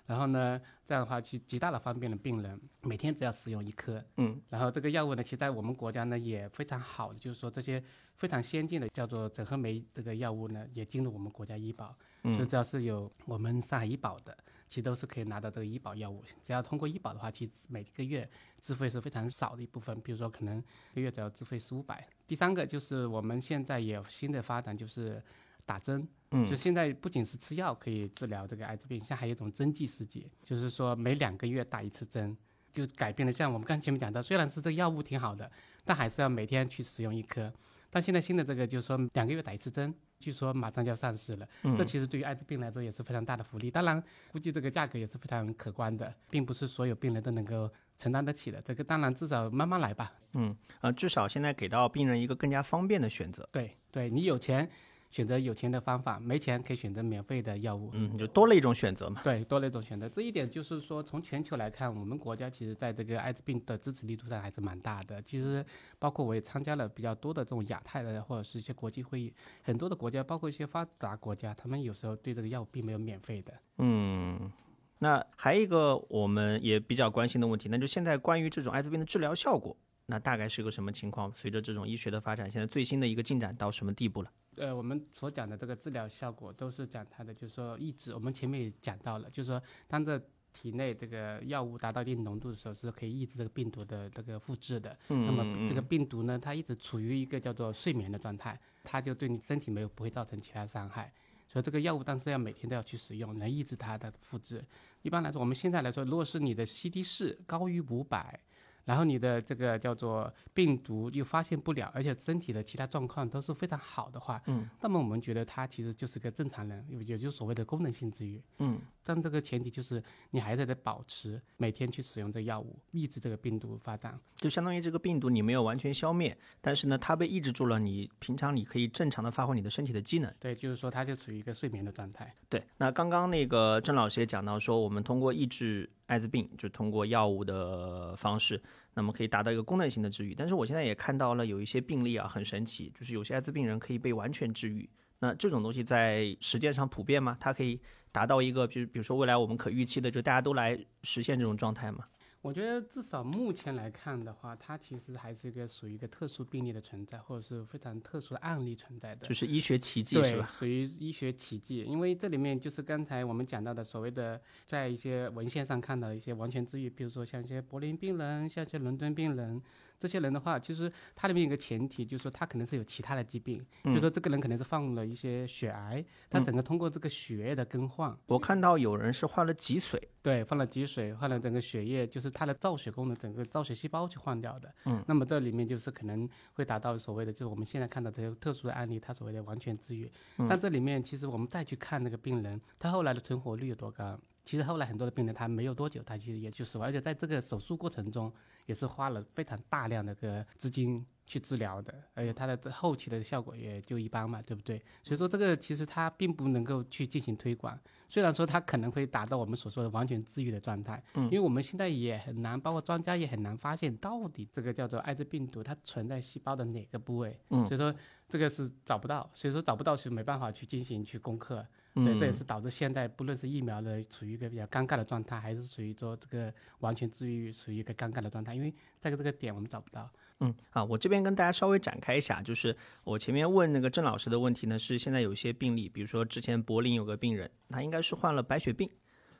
[0.06, 4.02] 然后呢，这样的话其极大的方便了病人，每天只要使用一颗。
[4.16, 7.84] 嗯，然后这个药物呢，其实在我们国家呢也非常好的，就是说这些
[8.16, 11.94] 非常先进的叫做整合酶这个药物呢，也进入我们国家医保。
[12.24, 14.36] 嗯所以只要是有我们上海医保的，
[14.68, 16.24] 其实都是可以拿到这个医保药物。
[16.42, 18.28] 只要通过医保的话，其实每个月
[18.60, 20.58] 自费是非常少的一部分，比如说可能
[20.94, 22.08] 一个月只要自费四五百。
[22.26, 25.22] 第三个就是我们现在也有新的发展，就是
[25.68, 26.08] 打针。
[26.32, 32.36] 嗯就现在不仅是吃药可以治疗这个艾滋病，现在还有一种针剂试剂，就是说每两个月打一次针，
[32.74, 33.32] 就改变了。
[33.32, 35.50] 像我们刚才前面讲到，虽然是这个药物挺好的，
[35.86, 37.54] 但还是要每天去使用一颗。
[37.90, 41.48] 但现在新的这个就是说两个月打一次针，据说马上就要上市了。
[41.78, 43.72] 这其实对于艾滋病来说也是非常大的福利。
[43.72, 48.62] 当然，估计这个价格也是非常可观的，并不是所有病人都能够承担得起的。
[48.62, 50.12] 这个当然至少慢慢来吧。
[50.34, 53.48] 嗯，呃，至少现在给到病人一个更加方便的选择。
[53.54, 54.70] 对对，你有钱
[55.18, 57.90] 选择有钱的方法，没钱可以选择免费的药物。
[57.94, 59.20] 嗯，就多了一种选择嘛。
[59.24, 60.08] 对，多了一种选择。
[60.08, 65.20] 这一点就是说，从全球来看，我们国家其实在这个艾滋病的支持力度上还是蛮大的。
[65.24, 65.66] 其实，
[65.98, 73.52] 包括我也参加了比较多的这种亚太的或者是一些国际会议，很多的国家，包括一些发达国家，他们有时候对这个药物并没有免费的。
[73.80, 74.52] 嗯，
[75.00, 81.34] 那还有一个我们也比较关心的问题，那就现在关于这种艾滋病的治疗效果，那大概是个什么情况？
[81.34, 84.30] 随着这种医学的发展，现在最新的一个进展到什么地步了？
[84.58, 88.14] 呃，我们所讲的这个治疗效果都是讲它的，就是说抑制。
[88.14, 90.22] 我们前面也讲到了，就是说当这
[90.54, 94.98] 体内这个药物达到一定浓度的时候，是可以抑制这个病毒的这个复制的。
[95.10, 101.14] 嗯那么这个病毒呢，它一直处于一个叫做睡眠的状态，它就对你身体没有不会造成其他伤害。
[101.48, 104.64] 所以这个药物当然是要每天都要去使用，来抑制它的复制。
[105.04, 108.40] 一般来说，我们现在来说，如果是你的 CD 四高于五百。
[108.88, 132.34] 然后你的这个叫做病毒又发现不了，而且身体的其他状况都是非常好的话，嗯，那么我们觉得他其实就是个正常人，也就是所谓的功能性治愈，嗯，但这个前提就是你还是得保持每天去使用这药物，抑制这个病毒发展，就相当于这个病毒你没有完全消灭，但是呢，它被抑制住了，你平常你可以正常的发挥你的身体的机能，对，就是说它就处于一个睡眠的状态。
[132.48, 138.62] 对，那刚刚那个郑老师也讲到说，我们通过抑制艾滋病，就通过药物的方式。
[138.94, 144.90] 那么可以达到一个功能性的治愈，但是我现在也看到了有一些病例啊，很神奇，就是有些艾滋病人可以被完全治愈。
[145.20, 147.38] 那这种东西在实践上普遍吗？
[147.40, 147.80] 它可以
[148.12, 152.06] 达到一个，比如比如说未来我们可预期的，就大家都来实现这种状态吗？
[152.48, 160.46] 我觉得至少目前来看的话，它其实还是一个属于一个特殊病例的存在，或者是非常特殊的案例存在的，就是医学奇迹是吧？
[160.46, 169.62] 属于医学奇迹，因为这里面就是刚才我们讲到的所谓的，在一些文献上看到一些完全治愈，比如说像一些柏林病人，像一些伦敦病人。
[170.00, 184.74] 这些人的话，其实他里面有个前提，就是说他可能是有其他的疾病，就说这个人可能是患了一些血癌，他整个通过这个血液的更换，我看到有人是换了脊髓，对，换了脊髓，换了整个血液，就是他的造血功能，整个造血细胞去换掉的。
[184.86, 190.12] 嗯，那么这里面就是可能会达到所谓的，就是我们现在看到这些特殊的案例，他所谓的完全治愈。
[190.48, 194.20] 但这里面其实我们再去看那个病人，他后来的存活率有多高？
[194.48, 198.34] 其实后来很多的病人他没有多久，他其实也就死亡，而且在这个手术过程中。
[198.68, 204.78] 也是花了非常大量的个资金去治疗的，而且他的后期的效果也就一般嘛，对不对？
[205.02, 207.80] 所以说这个其实它并不能够去进行推广。
[208.10, 217.96] 虽然说它可能会达到我们所说的完全治愈的状态，嗯，因为我们现在也很难，包括专家也很难发现到底这个叫做艾滋病毒它存在细胞的哪个部位，嗯，所以说
[218.28, 221.66] 这个是找不到，所以说找不到是没办法去进行去攻克。
[222.04, 230.10] 对，这也是导致现在不论是疫苗的处于一个比较尴尬的状态，还是属于说这个完全治愈处于一个尴尬的状态，因为在这个点我们找不到。
[230.40, 238.90] 嗯，啊，我这边跟大家稍微展开一下，就是我前面问那个郑老师的问题呢，是现在有一些病例，比如说之前柏林有个病人，他应该是患了白血病。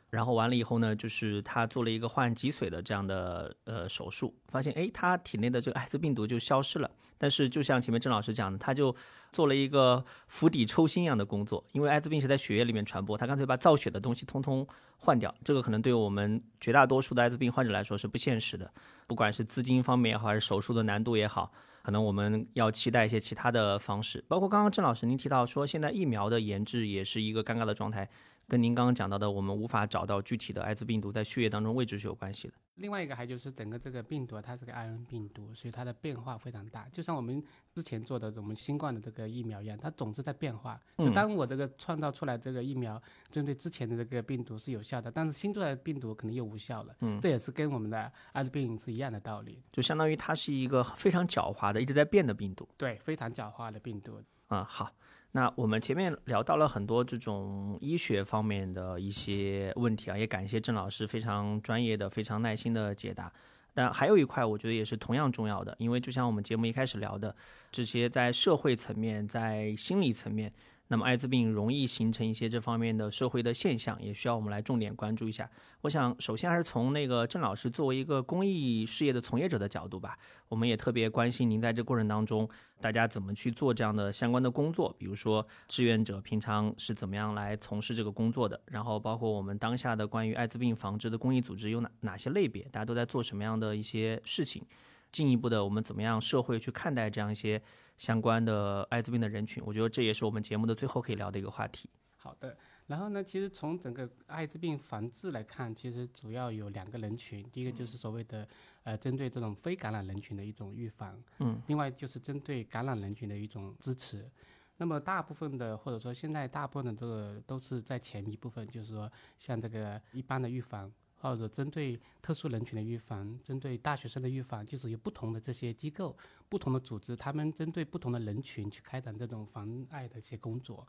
[0.10, 6.90] 然后完了以后呢，就是他做了一个换脊髓的这样的呃手术，发现哎，他体内的这个艾滋病毒就消失了。
[7.20, 8.96] 但是就像前面郑老师讲的，他就
[9.34, 14.66] 做了一个釜底抽薪一样的工作，因为艾滋病是在血液里面传播，他干脆把造血的东西通通
[14.98, 15.34] 换掉。
[15.44, 18.72] 这个可能对我们绝大多数的艾滋病患者来说是不现实的，
[19.08, 21.52] 不管是资金方面也好，还是手术的难度也好，
[21.82, 24.24] 可能我们要期待一些其他的方式。
[24.28, 28.08] 包括刚刚郑老师您提到说，现在疫苗的研制也是一个尴尬的状态。
[28.48, 32.54] 跟您刚刚讲到的，我们无法找到具体的艾滋病毒在血液当中位置是有关系的。
[32.76, 36.88] 另外一个还就是整个这个病毒，它是个 RNA 病毒，所以它的变化非常大。
[36.94, 37.44] 就像我们
[37.74, 40.80] 之前做的我们新冠的这个疫苗一样，它总是在变化。
[40.98, 46.96] 就当我这个创造出来这个疫苗，针对之前的这个病毒是有效的，但是新出来的病毒可能又无效了。
[47.02, 49.62] 嗯，这也是跟我们的艾滋病是一样的道理。
[49.74, 52.66] 就相当于它是一个非常狡猾的、一直在变的病毒。
[52.78, 54.22] 对，非常狡猾的病毒。
[54.48, 54.92] 啊，好。
[55.34, 63.32] 那我们前面聊到了很多这种医学方面的一些问题啊，也感谢郑老师非常专业的、非常耐心的解答。
[63.74, 67.36] 但还有一块，我觉得也是同样重要的，因为就像我们节目一开始聊的，
[67.72, 70.52] 这些在社会层面、在心理层面。
[70.90, 75.50] 那么艾滋病容易形成一些这方面的社会的现象，也需要我们来重点关注一下。
[75.82, 80.18] 我想首先还是从那个郑老师作为一个公益事业的从业者的角度吧，
[80.48, 94.64] 我们也特别关心您在这过程当中，大家怎么去做这样的相关的工作，比如说志愿者平常是怎么样来从事这个工作的，然后包括我们当下的关于艾滋病防治的公益组织有哪哪些类别，大家都在做什么样的一些事情，
[95.12, 97.62] 进一步的我们怎么样社会去看待这样一些。
[97.98, 101.90] 相关的艾滋病的人群，我觉得这也是我们节目的最后可以聊的一个话题。
[102.16, 108.48] 好的，然后呢，其实从整个艾滋病防治来看，其实主要有两个人群，第一个就是所谓的
[108.84, 114.30] 呃针对这种非感染人群的一种预防，嗯，另外就是针对感染人群的一种支持。
[114.78, 120.92] 那么大部分的或者说现在大部分的这个都是在前一部分，就是说像这个一般的预防。
[121.20, 126.16] 或者针对特殊人群的预防，针对大学生的预防，就是有不同的这些机构、
[126.48, 130.88] 不同的组织，他们针对不同的人群去开展这种防艾的一些工作。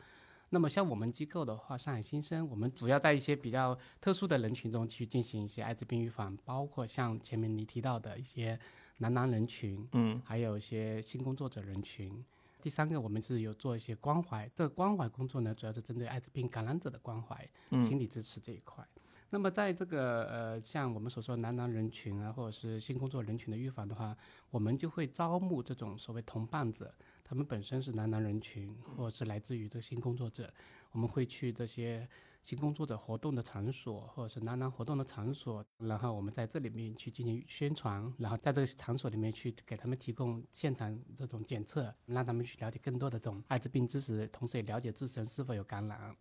[0.50, 8.58] 那么像我们机构的话，上海新生，我们主要在一些比较特殊的人群中去进行一些艾滋病预防，包括像前面你提到的一些
[8.96, 12.24] 男男人群，嗯，还有一些性工作者人群。
[12.62, 18.82] 第三个，我们是有做一些关怀，这个关怀工作呢，主要是针对艾滋病感染者的关怀、心理支持这一块。
[19.30, 24.16] 那么，在这个呃，像我们所说男男人群啊，或者是性工作人群的预防的话，
[24.50, 26.94] 我们就会招募这种所谓同伴者。
[27.22, 30.50] 他们本身是南南人群，或者是来自于这新工作者，
[30.92, 32.08] 我们会去这些
[32.42, 46.16] 新工作者活动的场所，或者是南南活动的场所，然后我们在这里面去进行宣传，然后在这个场所里面去给他们提供现场这种检测，让他们去了解更多的这种艾滋病知识，同时也了解自身是否有感染。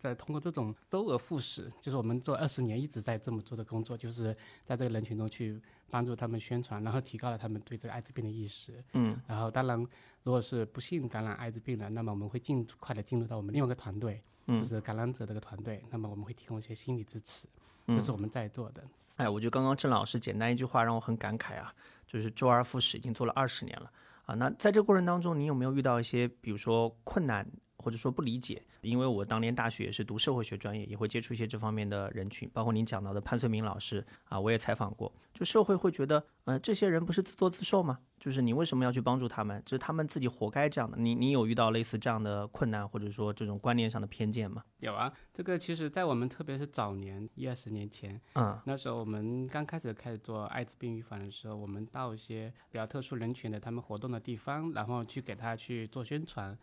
[0.00, 4.34] 再通过这种周而复始，就是我们做二十年一直在这么做的工作，就是
[4.64, 8.82] 在这个人群中去帮助他们宣传，然后提高了他们对这个艾滋病的意识。
[8.94, 9.78] 嗯，然后当然，
[10.22, 15.84] 如果是不幸感染艾滋病的，那么我们会尽快的进入到我们另外一个团队，就是感染者这个团队。
[15.90, 17.46] 那么我们会提供一些心理支持，
[17.86, 18.82] 这是我们在做的。
[19.16, 21.70] 哎，我觉得刚刚郑老师简单一句话让我很感慨啊，
[22.06, 23.92] 就是周而复始已经做了二十年了
[24.24, 24.34] 啊。
[24.36, 27.46] 那在这个过程当中，你有没有遇到一些比如说困难？
[27.80, 35.12] 或者说不理解，因为我当年大学也是读社会学专业，也会接触一些这方面的人群，包括您讲到的潘绥明老师啊，我也采访过。
[35.32, 38.00] 就社会会觉得，呃，这些人不是自作自受吗？
[38.18, 39.62] 就是你为什么要去帮助他们？
[39.64, 40.98] 就是他们自己活该这样的。
[40.98, 44.62] 你你有遇到类似这样的困难，或者说这种观念上的偏见吗？
[44.80, 56.58] 有啊，这个其实在我们特别是早年一二十年前，嗯，那时候我们刚开始开始做艾滋病预防的时候，我们到一些比较特殊人群的他们活动的地方，然后去给他去做宣传。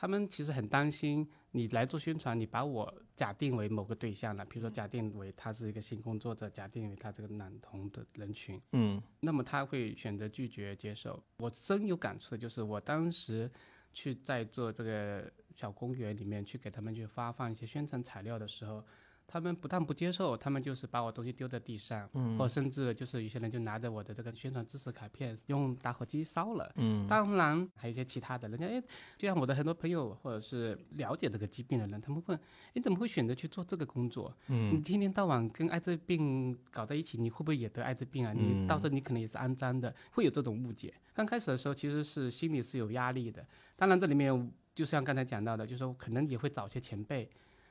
[0.00, 11.20] 他们其实很担心你来做宣传，你把我假定为某个对象了，比如说假定为他是一个性工作者，假定为他这个男同的人群，嗯，那么他会选择拒绝接受。
[11.38, 13.50] 我深有感触的就是，我当时
[13.92, 18.84] 去在做这个小公园里面去给他们去发放一些宣传材料的时候。
[19.30, 28.82] 他们不但不接受，他们就是把我东西丢在地上，嗯，或甚至就是有些人就拿着我的这个宣传知识卡片，用打火机烧了，嗯，当然还有一些其他的，人家哎，
[29.18, 32.40] 就像我的很多朋友或者是了解这个疾病的人，他们问，
[32.72, 34.34] 你怎么会选择去做这个工作？
[34.46, 38.32] 嗯，你天天到晚跟艾滋病搞在一起，你会不会也得艾滋病啊？
[38.32, 40.94] 你到时候你可能也是肮脏的，会有这种误解。
[41.12, 47.28] 刚开始的时候其实是心里是有压力的，当然这里面就像刚才讲到的，就是说可能也会找些前辈。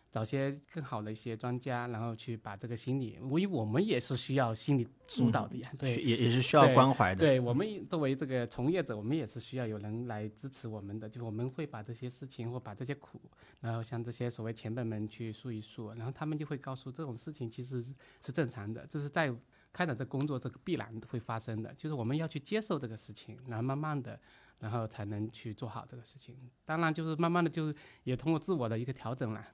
[0.10, 7.20] 找些更好的一些专家，然后去把这个心理，因为我们也是需要心理疏导的呀， 对，也也是需要关怀的。
[7.20, 13.20] 对我们作为这个从业者，我们也是需要有人来支持我们的，就我们会把这些事情或把这些苦，
[13.60, 19.34] 然后向这些所谓前辈们去诉一诉，然后他们就会告诉这种事情其实是是正常的，这是在
[19.74, 24.20] 开展这工作这个必然会发生的，就是我们要去接受这个事情，然后慢慢的，
[24.60, 26.36] 然后才能去做好这个事情。
[26.66, 27.72] 当然就是慢慢的就
[28.04, 29.46] 也通过自我的一个调整了。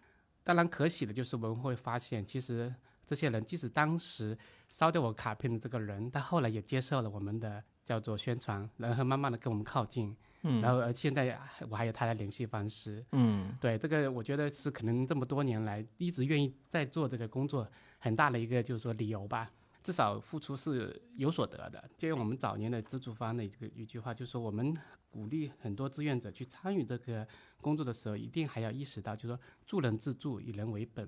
[0.44, 2.74] 当然，可喜的就是我们会发现，其实
[3.08, 4.38] 这些人即使当时
[4.70, 11.40] 烧掉我卡片的这个人，他后来也接受了我们的叫做宣传，然后慢慢的跟我们靠近，嗯，然后而现在
[11.70, 17.68] 我还有他的联系方式，嗯，对，这个我觉得是可能这么多年来一直愿意在做这个工作
[18.00, 19.52] 很大的一个就是说理由吧。
[19.84, 21.84] 至少付出是有所得的。
[21.98, 24.74] 就用我们早年的资助方的一个一句话，就是说我们
[25.14, 27.28] 鼓励很多志愿者去参与这个
[27.62, 31.08] 工作的时候，一定还要意识到，就是说助人自助，以人为本。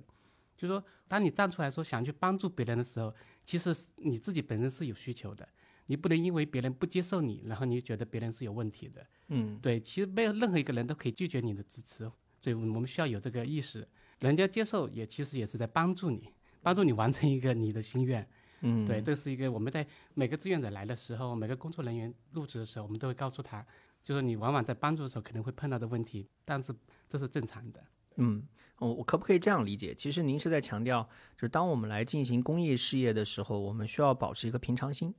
[0.56, 3.12] 就是说，当你站出来说想去帮助别人的时候，
[3.44, 5.48] 其实你自己本身是有需求的，
[5.88, 9.06] 你不能因为别人不接受你，然后你就觉得别人是有问题的。
[9.30, 13.86] 嗯，对，其实没有任何一个人都可以拒绝你的支持，所以我们需要有这个意识，
[14.20, 16.30] 人家接受也其实也是在帮助你，
[16.62, 18.26] 帮助你完成一个你的心愿。
[18.62, 23.64] 嗯，对，这是一个我们在每个志愿者来的时候，每个工作人员入职的时候，我们都会告诉他，
[24.06, 26.74] 就是你往往在帮助的时候可能会碰到的问题，但是
[27.10, 27.84] 这是正常的。
[28.18, 28.48] 嗯，
[28.78, 29.94] 我我可不可以这样理解？
[29.94, 31.04] 其实您是在强调，
[31.36, 35.14] 就是当我们来进行公益事业的时候，我们需要保持一个平常心，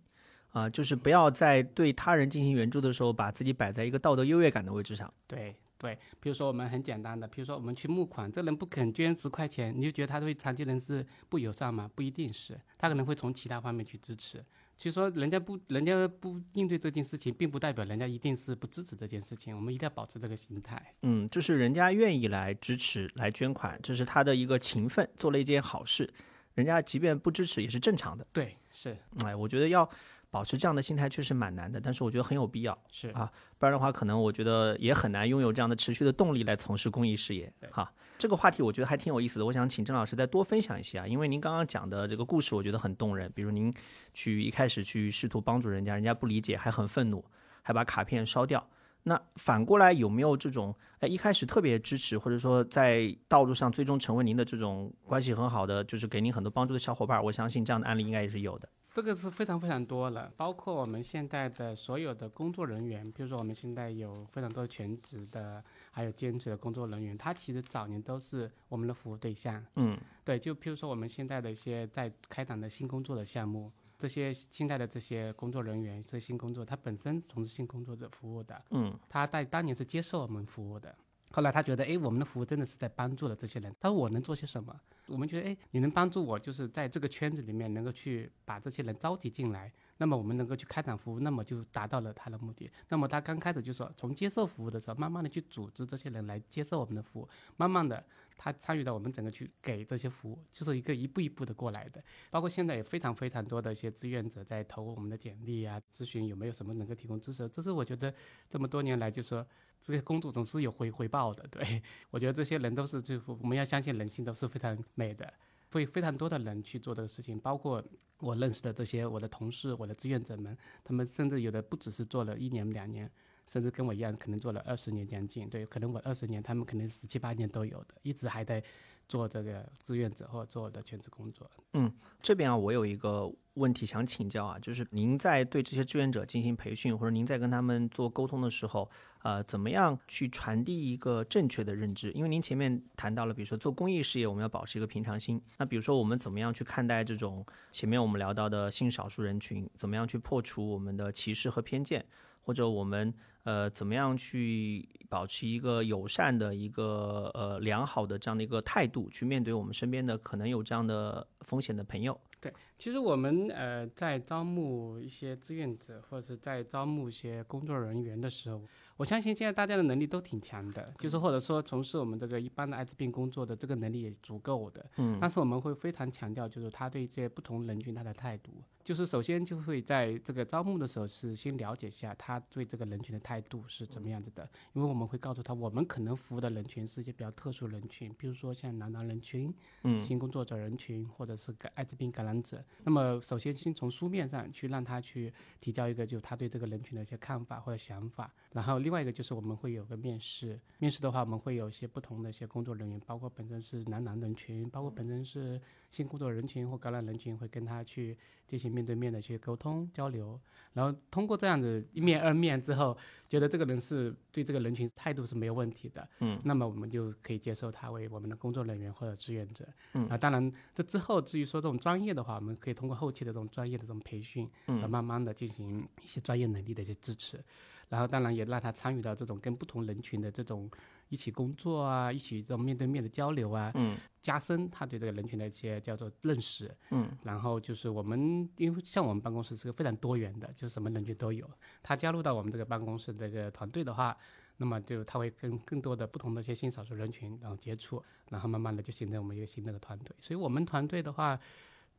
[0.53, 5.13] 啊，就是不要在对他人进行援助的时候，把自己摆在一个道德优越感的位置上。
[5.27, 5.55] 对。
[5.79, 11.87] 对，比如说我们很简单的，比如说我们去募款，这人不肯捐十块钱，你就觉得他对残疾人是不友善吗？
[11.95, 14.43] 不一定是，他可能会从其他方面去支持。
[14.77, 19.57] 其实说人家不，人家不应对这件事情，并不代表人家一定是不支持这件事情。
[19.57, 20.95] 我们一定要保持这个心态。
[21.03, 26.13] 嗯，就是人家愿意来支持、来捐款，这是他的一个情分，做了一件好事。
[26.55, 28.27] 人家即便不支持也是正常的。
[28.33, 28.97] 对，是。
[29.25, 29.89] 哎，我觉得要。
[30.31, 37.51] 保持这样的心态确实蛮难的，但是我觉得很有必要，是啊，不然的话，可能我觉得也很难拥有这样的持续的动力来从事公益事业。
[37.71, 43.31] 哈，这个话题我觉得还挺有意思的，我想请郑老师再多分享一些啊，因为您刚刚讲的这个故事，我觉得很动人。
[43.35, 43.73] 比如您
[44.13, 47.25] 去一开始去试图帮助人家，人家不理解，还很愤怒，
[47.63, 48.69] 还把卡片烧掉。
[49.05, 57.23] 那反过来有没有这种，哎，一开始特别支持，或者说在道路上最终成为您的这种关系很好的，就是给您很多帮助的小伙伴？
[57.23, 58.69] 我相信这样的案例应该也是有的。
[58.97, 69.63] 这个是非常非常多了，包括我们现在的所有的工作人员，比如说我们现在有非常多全职的，还有兼职的工作人员，他其实早年都是我们的服务对象。
[69.75, 80.97] 嗯，对，就譬如说我们现在的一些在开展的新工作的项目，这些现在的这些工作人员，这些新工作，他本身从事性工作者服务的，嗯他在当年是接受我们服务的。
[81.37, 83.71] 后来他觉得，哎，我们的服务真的是在帮助了这些人。
[83.79, 84.75] 他说我能做些什么？
[85.07, 92.71] 我们觉得，哎，你能帮助我，就是在这个圈子里面能够去把这些人召集进来，那么我们能够去开展服务，那么就达到了他的目的。
[92.89, 97.29] 那么他刚开始就说，从接受服务的时候，慢慢的去组织这些人来接受我们的服务，
[97.59, 98.03] 慢慢的
[98.39, 102.03] 他参与到我们整个去给这些服务，就是一个一步一步的过来的。
[102.31, 107.47] 包括现在也非常非常多的一些志愿者在投我们的简历啊，咨询有没有什么能够提供支持。
[107.51, 108.15] 这是我觉得
[108.49, 109.47] 这么多年来就是说。
[109.81, 111.83] 这些工作总是有回回报的，对。
[112.11, 115.33] 我觉得这些人都是最，我们要相信人性都是非常美的，
[115.71, 117.83] 会非常多的人去做的事情，包括
[118.19, 123.11] 我认识的这些我的同事、我的志愿者们，他们甚至有的不只是做了一年两年，
[123.47, 128.63] 甚至跟我一样，可能做了二十年将近，对，可能我二十年，他们可能十七八年都有的，一直还在
[129.09, 131.51] 做这个志愿者或者做的全职工作。
[131.75, 131.93] 嗯
[132.23, 138.91] 这边啊，我有一个问题想请教啊，就是您在对这些志愿者进行培训，或者您在跟他们做沟通的时候，
[139.23, 142.11] 呃，怎么样去传递一个正确的认知？
[142.13, 145.41] 因为您前面谈到了，比如说做公益事业，我们要保持一个平常心。
[145.59, 149.69] 那比如说我们怎么样去看待这种前面我们聊到的性少数人群？
[149.75, 152.05] 怎么样去破除我们的歧视和偏见？
[152.41, 153.13] 或者我们
[153.47, 162.21] 呃怎么样去保持一个友善的一个呃良好的这样的一个态度，去面对我们身边的可能有这样的风险的朋友？
[162.41, 168.63] 对其实我们呃在招募一些志愿者，或者是在招募一些工作人员的时候，
[168.97, 174.85] 我相信现在大家的能力都挺强的，就是或者说从事我们这个一般的艾滋病工作的这个能力也足够的。
[174.97, 178.53] 嗯但是我们会非常强调，就是他对这些不同人群他的态度，
[178.85, 189.53] 就是首先就会在这个招募的时候是先了解一下他对这个人群的态度是怎么样子的，因为我们会告诉他，我们可能服务的人群是一些比较特殊人群，比如说像男男人群、
[189.85, 192.63] 嗯性工作者人群，或者是感艾滋病感染者。
[192.85, 198.33] 那么首先先从书面上去让他去提交一个，就他对这个人群的一些看法或者想法。
[198.53, 205.61] 然后另外一个就是我们会有个面试，面试的话我们会有一些不同的一些工作人员，包括本身是男男人群，包括本身是
[205.91, 210.41] 性工作人群或感染人群，会跟他去进行面对面的去沟通交流。
[210.73, 212.95] 然后通过这样子一面二面之后，
[213.31, 219.67] 觉得这个人是对这个人群态度是没有问题的，嗯，那么我们就可以接受他为我们的工作人员或者志愿者。
[219.95, 227.43] 嗯啊，当然这之后至于说这种专业的话，我们可以通过后期的这种专业的这种培训，嗯呃慢慢的进行一些专业能力的一些支持。
[227.89, 230.71] 然后当然也让他参与到这种跟不同人群的这种
[231.09, 236.75] 一起工作啊，一起这种面对面的交流啊，嗯加深他对这个人群的一些叫做认识。
[236.91, 241.49] 嗯然后就是我们，因为像我们办公室是个非常多元的，就是什么人群都有。
[241.83, 244.17] 他加入到我们这个办公室这个团队的话，
[244.57, 250.15] 那么就他会跟更多的不同的一些新少数人群然后接触，然后慢慢的就形成我们一个新的团队。
[250.19, 251.39] 所以我们团队的话，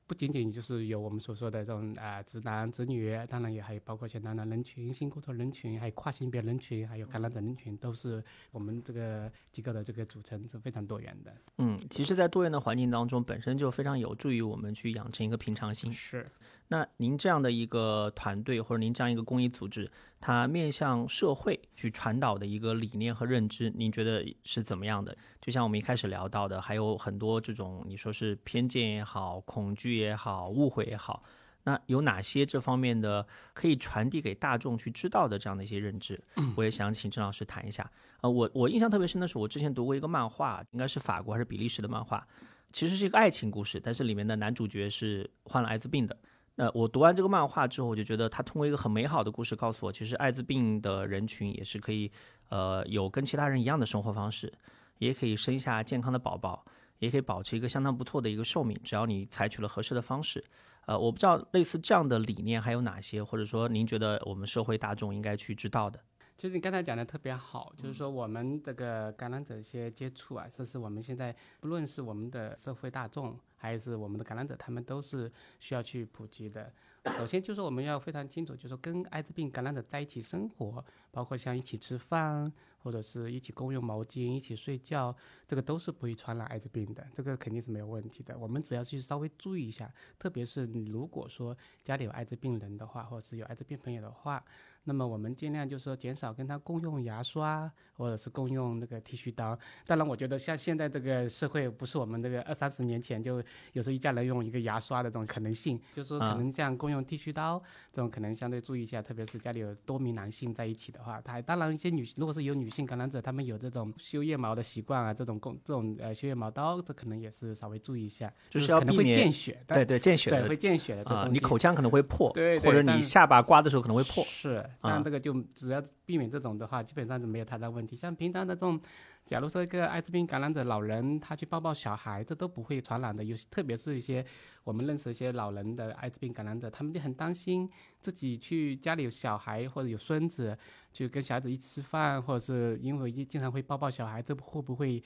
[0.08, 11.36] 不仅仅就是有我们所说的这种啊、直男直女，当然也还有包括一些男男人群、性工作人群，还有跨性别人群，还有感染者人群，都是我们这个机构的这个组成是非常多元的。
[11.58, 15.92] 嗯，其实，在多元的环境当中，本身就非常有助于我们去养成一个平常心。
[15.92, 16.26] 是。
[16.70, 19.90] 那您这样的一个团队，或者您这样一个公益组织，
[20.20, 25.16] 它面向社会去传导的一个理念和认知，您觉得是怎么样的？
[25.40, 31.24] 就像我们一开始聊到的，还有很多这种你说是偏见也好、恐惧也好、误会也好，
[31.64, 36.22] 那有哪些这方面的可以传递给大众去知道的这样的一些认知？
[36.58, 37.90] 我也想请郑老师谈一下。
[38.20, 42.28] 呃，我我印象特别深的是，我之前读过一个漫画，应该是法国还是比利时的漫画，
[42.74, 46.18] 其实是一个爱情故事，但是里面的男主角是患了艾滋病的。
[46.60, 52.12] 那我读完这个漫画之后，我就觉得他通过一个很美好的故事告诉我，其实艾滋病的人群也是可以，
[52.50, 54.52] 呃，有跟其他人一样的生活方式，
[54.98, 56.66] 也可以生下健康的宝宝，
[56.98, 60.44] 也可以保持一个相当不错的一个寿命，只要你采取了合适的方式。
[60.88, 66.00] 呃，我不知道类似这样的理念还有哪些，或者说您觉得我们社会大众应该去知道的？
[66.38, 76.72] 其实你刚才讲的特别好，就是说我们这个感染者一些接触啊，这是我们现在不论是我们的社会大众，还是我们的感染者，他们都是需要去普及的。
[77.18, 85.16] 首先就是我们要非常清楚，就是跟艾滋病感染者在一起生活，包括像一起吃饭，或者是一起共用毛巾、一起睡觉，
[85.48, 88.38] 这个都是不会传染艾滋病的，这个肯定是没有问题的。
[88.38, 89.90] 我们只要去稍微注意一下，
[90.20, 94.44] 特别是如果说家里有艾滋病人的话，或者是有艾滋病朋友的话，
[94.88, 99.58] 那么我们尽量就是说减少跟他共用牙刷，或者是共用那个剃须刀。
[99.86, 103.38] 当然，我觉得像现在这个社会，不是我们这个二三十年前就
[103.74, 107.62] 有时候一家人用一个牙刷的这种可能性，就是说可能这样共用用剃须刀，
[107.94, 124.26] 这种可能相对注意一下，特别是家里有多名男性在一起的话，他当然一些女如果是有女性感染者，他们有这种修腋毛的习惯啊，这种共这种呃修腋毛刀，这可能也是稍微注意一下，就是要可能会避免见血，但对对，见血对的会见血的这啊，你口腔可能会破，对对或者你下巴刮的时候可能会破。
[124.26, 127.96] 是，啊但这个就只要避免这种的话，基本上是没有太大问题。
[127.96, 128.80] 像平常的这种，
[129.26, 133.24] 假如说一个艾滋病感染者老人，他去抱抱小孩，这都不会传染的。
[133.24, 134.26] 有特别是一些
[134.64, 137.70] 我们认识一些老人的艾滋病感染者，他们就很担心
[138.00, 140.58] 自己去家里有小孩或者有孙子，
[140.94, 145.04] 就跟小孩子一起吃饭，或者是因为经常会抱抱小孩，这会不会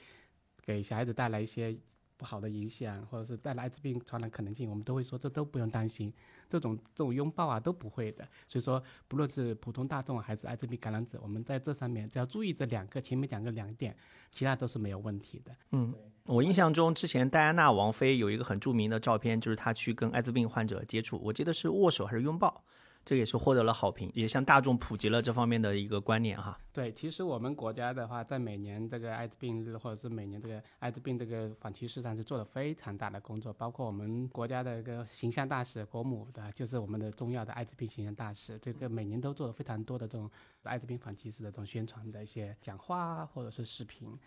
[0.64, 1.76] 给小孩子带来一些
[2.22, 4.70] 不好的影响，或者是带来艾滋病传染可能性？
[4.70, 6.14] 我们都会说这都不用担心。
[6.48, 8.24] 这种这种拥抱啊都不会的。
[8.46, 13.98] 所以说，不论是普通大众还是艾滋病感染者，我们在这上面只要注意这两个前面讲个两点，
[14.32, 15.52] 其他都是没有问题的。
[15.72, 15.92] 嗯
[16.28, 22.64] 我印象中，之前戴安娜王妃有一个很著名的照片，就是她去跟艾滋病患者接触，我记得是握手还是拥抱，
[23.04, 26.58] 这也是获得了好评，也向大众普及了这方面的一个观念哈。
[26.72, 40.30] 对，其实我们国家的话，在每年这个艾滋病日，或者是每年这个艾滋病这个反歧视上是做了非常大的工作，包括我们国家的一个形象大使国母的，就是我们的重要的艾滋病形象大使，这个每年都做了非常多的这种
[40.64, 44.18] 艾滋病反歧视的这种宣传的一些讲话，或者是视频。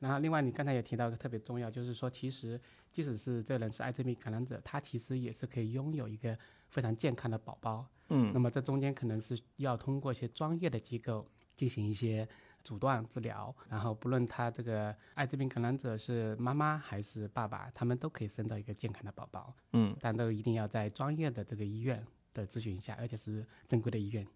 [0.00, 2.60] 然后，另外你刚才也提到一个特别重要，就是说，其实
[2.90, 6.36] 即使是这人是艾滋病感染者，他其实也是可以拥有一个
[6.74, 7.86] 非常健康的宝宝。
[8.08, 12.28] 嗯，那么这中间可能是要通过一些专业的机构进行一些
[12.62, 19.54] 阻断治疗，然后不论他这个艾滋病感染者是妈妈还是爸爸，他们都可以生到一个健康的宝宝。
[19.72, 22.04] 嗯，但都一定要在专业的这个医院
[22.34, 24.26] 的咨询下，而且是正规的医院。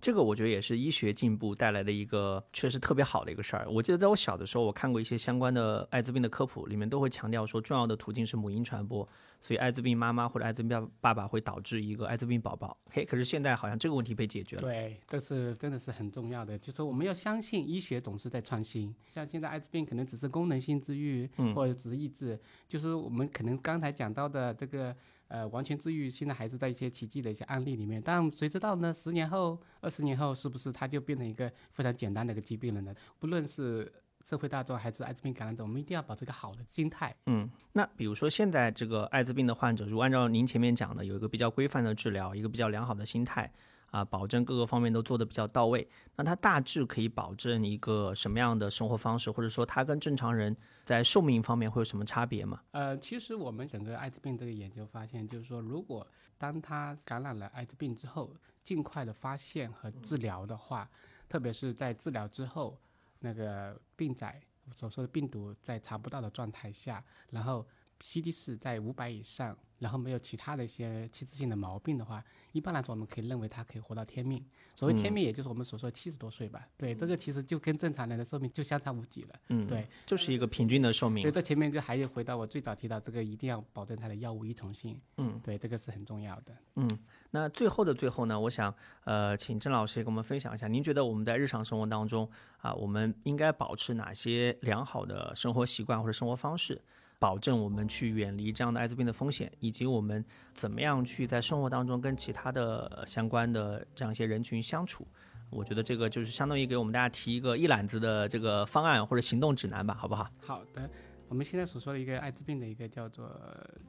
[0.00, 3.70] 这个我觉得也是医学进步带来的一个确实特别好的一个事儿。
[3.70, 9.08] 我记得在我小的时候，我看过一些相关的艾滋病的科普，里面都会强调说，重要的途径是母婴传播，
[9.40, 12.76] 所以艾滋病妈妈或者艾滋病爸爸会导致一个艾滋病宝宝。
[12.90, 14.62] 嘿，可是现在好像这个问题被解决了。
[14.62, 18.92] 对，这是真的是很重要的，就是我们要相信医学总是在创新。
[19.06, 22.36] 像现在艾滋病可能只是功能性治愈，嗯或者只是抑制，
[22.66, 24.96] 就是我们可能刚才讲到的这个
[25.32, 28.02] 呃完全治愈，现在还是在一些奇迹的一些案例里面。
[28.04, 28.92] 但谁知道呢？
[28.92, 32.94] 十年后、二十年后，是不是它就变成一个非常简单的一个疾病了呢？
[33.18, 33.90] 不论是
[34.22, 37.16] 社会大众还是艾滋病感染者，我们一定要保持一个好的心态。
[37.26, 43.50] 嗯，那比如说现在这个艾滋病的患者，如果按照您前面讲的，有一个比较规范的治疗，一个比较良好的心态
[43.92, 45.86] 啊，保证各个方面都做得比较到位，
[46.16, 52.62] 那他大致可以保证一个什么样的生活方式，或者说他跟正常人在寿命方面会有什么差别吗？
[52.70, 56.06] 呃，其实我们整个艾滋病这个研究发现，就是说，如果
[56.38, 58.34] 当他感染了艾滋病之后，
[58.64, 60.88] 尽快的发现和治疗的话，
[61.28, 62.80] 特别是在治疗之后，
[63.18, 64.40] 那个病载
[64.72, 67.66] 所说的病毒在查不到的状态下，然后
[68.00, 74.42] CD 四在五百以上，然后没有其他的一些器质性的毛病的话，一般来说我们可以认为他可以活到天命。
[74.74, 76.66] 所谓天命，也就是我们所说七十多岁吧。
[76.78, 79.34] 对，这个其实就跟正常人的寿命就相差无几了。
[79.48, 81.34] 嗯，对，就是一个平均的寿命所以命。
[81.34, 84.98] 在前面就还有回到我最早提到这个，一定要保证它的药物依从性。
[85.18, 86.56] 嗯，对，这个是很重要的。
[86.76, 86.98] 嗯，
[87.32, 88.74] 那最后的最后呢，我想
[89.04, 92.28] 呃，请郑老师也跟我们分享一下，您觉得我们在日常生活当中
[92.58, 96.80] 啊，我们应该保持哪些良好的生活习惯或者生活方式？
[97.22, 105.06] 保证我们去远离这样的艾滋病的风险，以及我们怎么样去在生活当中跟其他的相关的这样一些人群相处。
[105.48, 110.28] 我觉得这个就是相当于给我们大家提一个一揽子的这个方案或者行动指南吧，好不好？
[110.40, 110.90] 好的，
[111.28, 113.30] 我们现在所说的一个艾滋病的一个叫做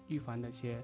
[0.09, 0.79] 预防的一些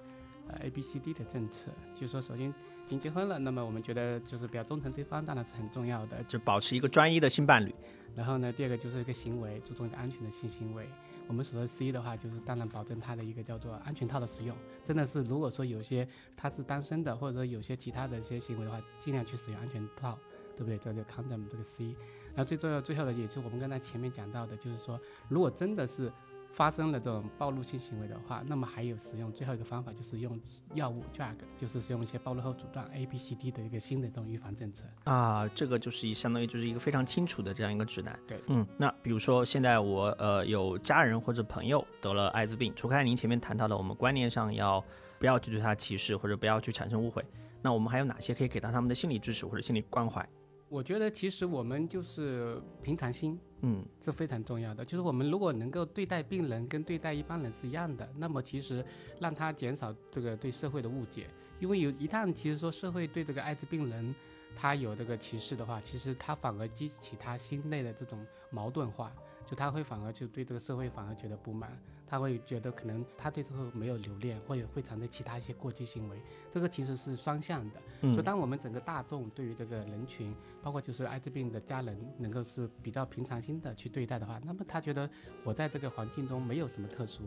[0.47, 2.53] 呃 A B C D 的政策，就是说，首先已
[2.87, 6.23] 经结婚了，那么我们觉得就是比较忠诚对方，当然是很重要的。
[6.23, 7.75] 就保持一个专一的性伴侣。
[8.15, 10.89] 然后呢，第二个就是一个行为，注重一个安全的性行为。
[11.29, 14.57] 我们所说的 C 的话，就是当然保证它的一个叫做安全套的使用。
[14.83, 16.05] 真的是，如果说有些
[16.35, 20.17] 他是单身的，或者说有些其他的一些行为的话，尽量去使用安全套，
[20.57, 20.75] 对不对？
[20.79, 21.95] 这就 condom 这个 C。
[22.29, 26.11] 然后最重要最后的，也是我们刚才前面讲到的，就是说，如果真的是
[26.51, 30.39] 发生了这种暴露性行为的话，那么还有使用最后一个方法，就是用
[30.73, 34.83] 药物 drug，就是使用一些暴露后阻断 A、B、C、D 的一个新的这种预防政策。
[35.05, 38.19] 啊，这个就是相当于就是一个非常清楚的这样一个指南。
[38.27, 44.83] 对嗯，那比如说现在我呃有家人或者朋友得了艾滋病，除开您前面谈到的，我们观念上要
[45.17, 47.23] 不要去对他歧视或者不要去产生误会，
[47.61, 50.27] 那我们还有哪些可以给到他们的心理支持或者心理关怀？
[50.69, 54.85] 我觉得其实我们就是平常心，嗯这非常重要的。
[54.85, 58.85] 就是我们如果能够对待病人跟对待一般人是一样的，那么其实
[59.19, 61.27] 让他减少这个对社会的误解。
[61.59, 64.15] 因为有一旦其实说社会对这个艾滋病人
[64.55, 69.11] 他有这个歧视的话，其实他反而激起他心内的这种矛盾化，
[69.47, 71.75] 就他会反而就对这个社会反而觉得不满。
[72.09, 76.17] 他会觉得可能他对这个没有留恋，或者会产生其他一些过激行为。
[76.51, 77.75] 这个其实是双向的。
[78.01, 80.33] 嗯所以当我们整个大众对于这个人群，
[80.63, 85.07] 包括就是艾滋病的家人，能够是比较平常心的去对待的话，那么他觉得
[85.43, 87.23] 我在这个环境中没有什么特殊。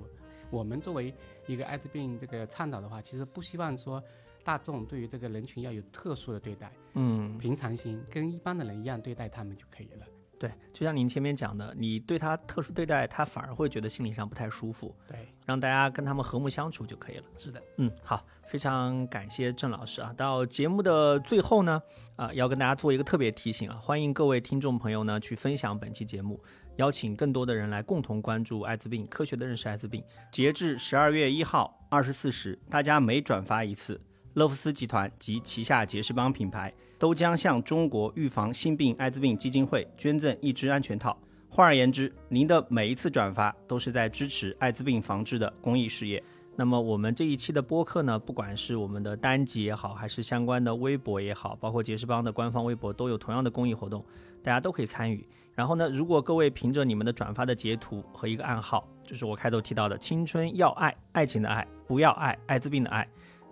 [0.50, 1.14] 我们作为
[1.46, 4.02] 一个艾滋病这个倡导的话，其实不希望说
[4.42, 10.06] 大众对于这个人群要有特殊的对待，嗯，平常心，跟一般的人一样对待他们就可以了。
[10.42, 17.24] 对，就像您前面讲的，你对他特殊对待，他反而会觉得心理上不太舒服，对，让大家跟他们和睦相处就可以了。
[17.38, 17.62] 是的。
[17.76, 20.12] 嗯，好，非常感谢郑老师啊。
[20.16, 21.80] 到节目的最后呢，
[22.16, 26.42] 啊、要跟大家做一个特别提醒啊，欢迎各位听众朋友呢去分享本期节目，
[26.74, 30.02] 邀请更多的人来共同关注艾滋病，科学的认识艾滋病。
[30.32, 34.00] 截至十二月一号二十四时，大家每转发一次，
[34.34, 41.18] 乐福斯集团及旗下杰士邦品牌都将向中国预防性病艾滋病基金会捐赠一支安全套。
[41.48, 46.22] 换而言之，您的每一次转发都是在支持艾滋病防治的公益事业。
[46.54, 54.04] 那么我们这一期的播客呢，不管是我们的单集也好，还是相关的微博也好，包括杰士邦的官方微博都有同样的公益活动，
[54.40, 55.26] 大家都可以参与。
[55.56, 63.04] 然后呢，如果各位凭着你们的转发的截图和一个暗号，就是我开头提到的“青春要爱，爱情的爱，不要爱艾滋病的爱”，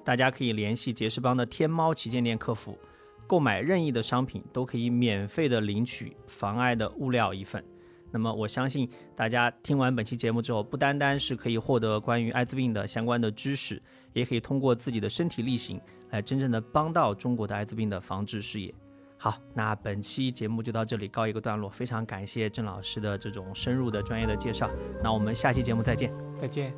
[0.05, 2.79] 大家可以联系杰士邦的天猫旗舰店客服，
[3.31, 7.65] 购买任意的商品都可以免费的领取防艾的物料一份。
[8.11, 13.81] 那么我相信大家听完本期节目之后，不单单是可以获得关于艾滋病的相关的知识，
[14.13, 18.75] 也可以通过自己的身体力行，来真正的帮到中国的艾滋病的防治事业。
[19.17, 24.69] 好，那本期节目就到这里告一个段落，非常感谢郑老师的这种深入的专业的介绍。
[25.01, 26.13] 那我们下期节目再见。
[26.37, 26.75] 再见。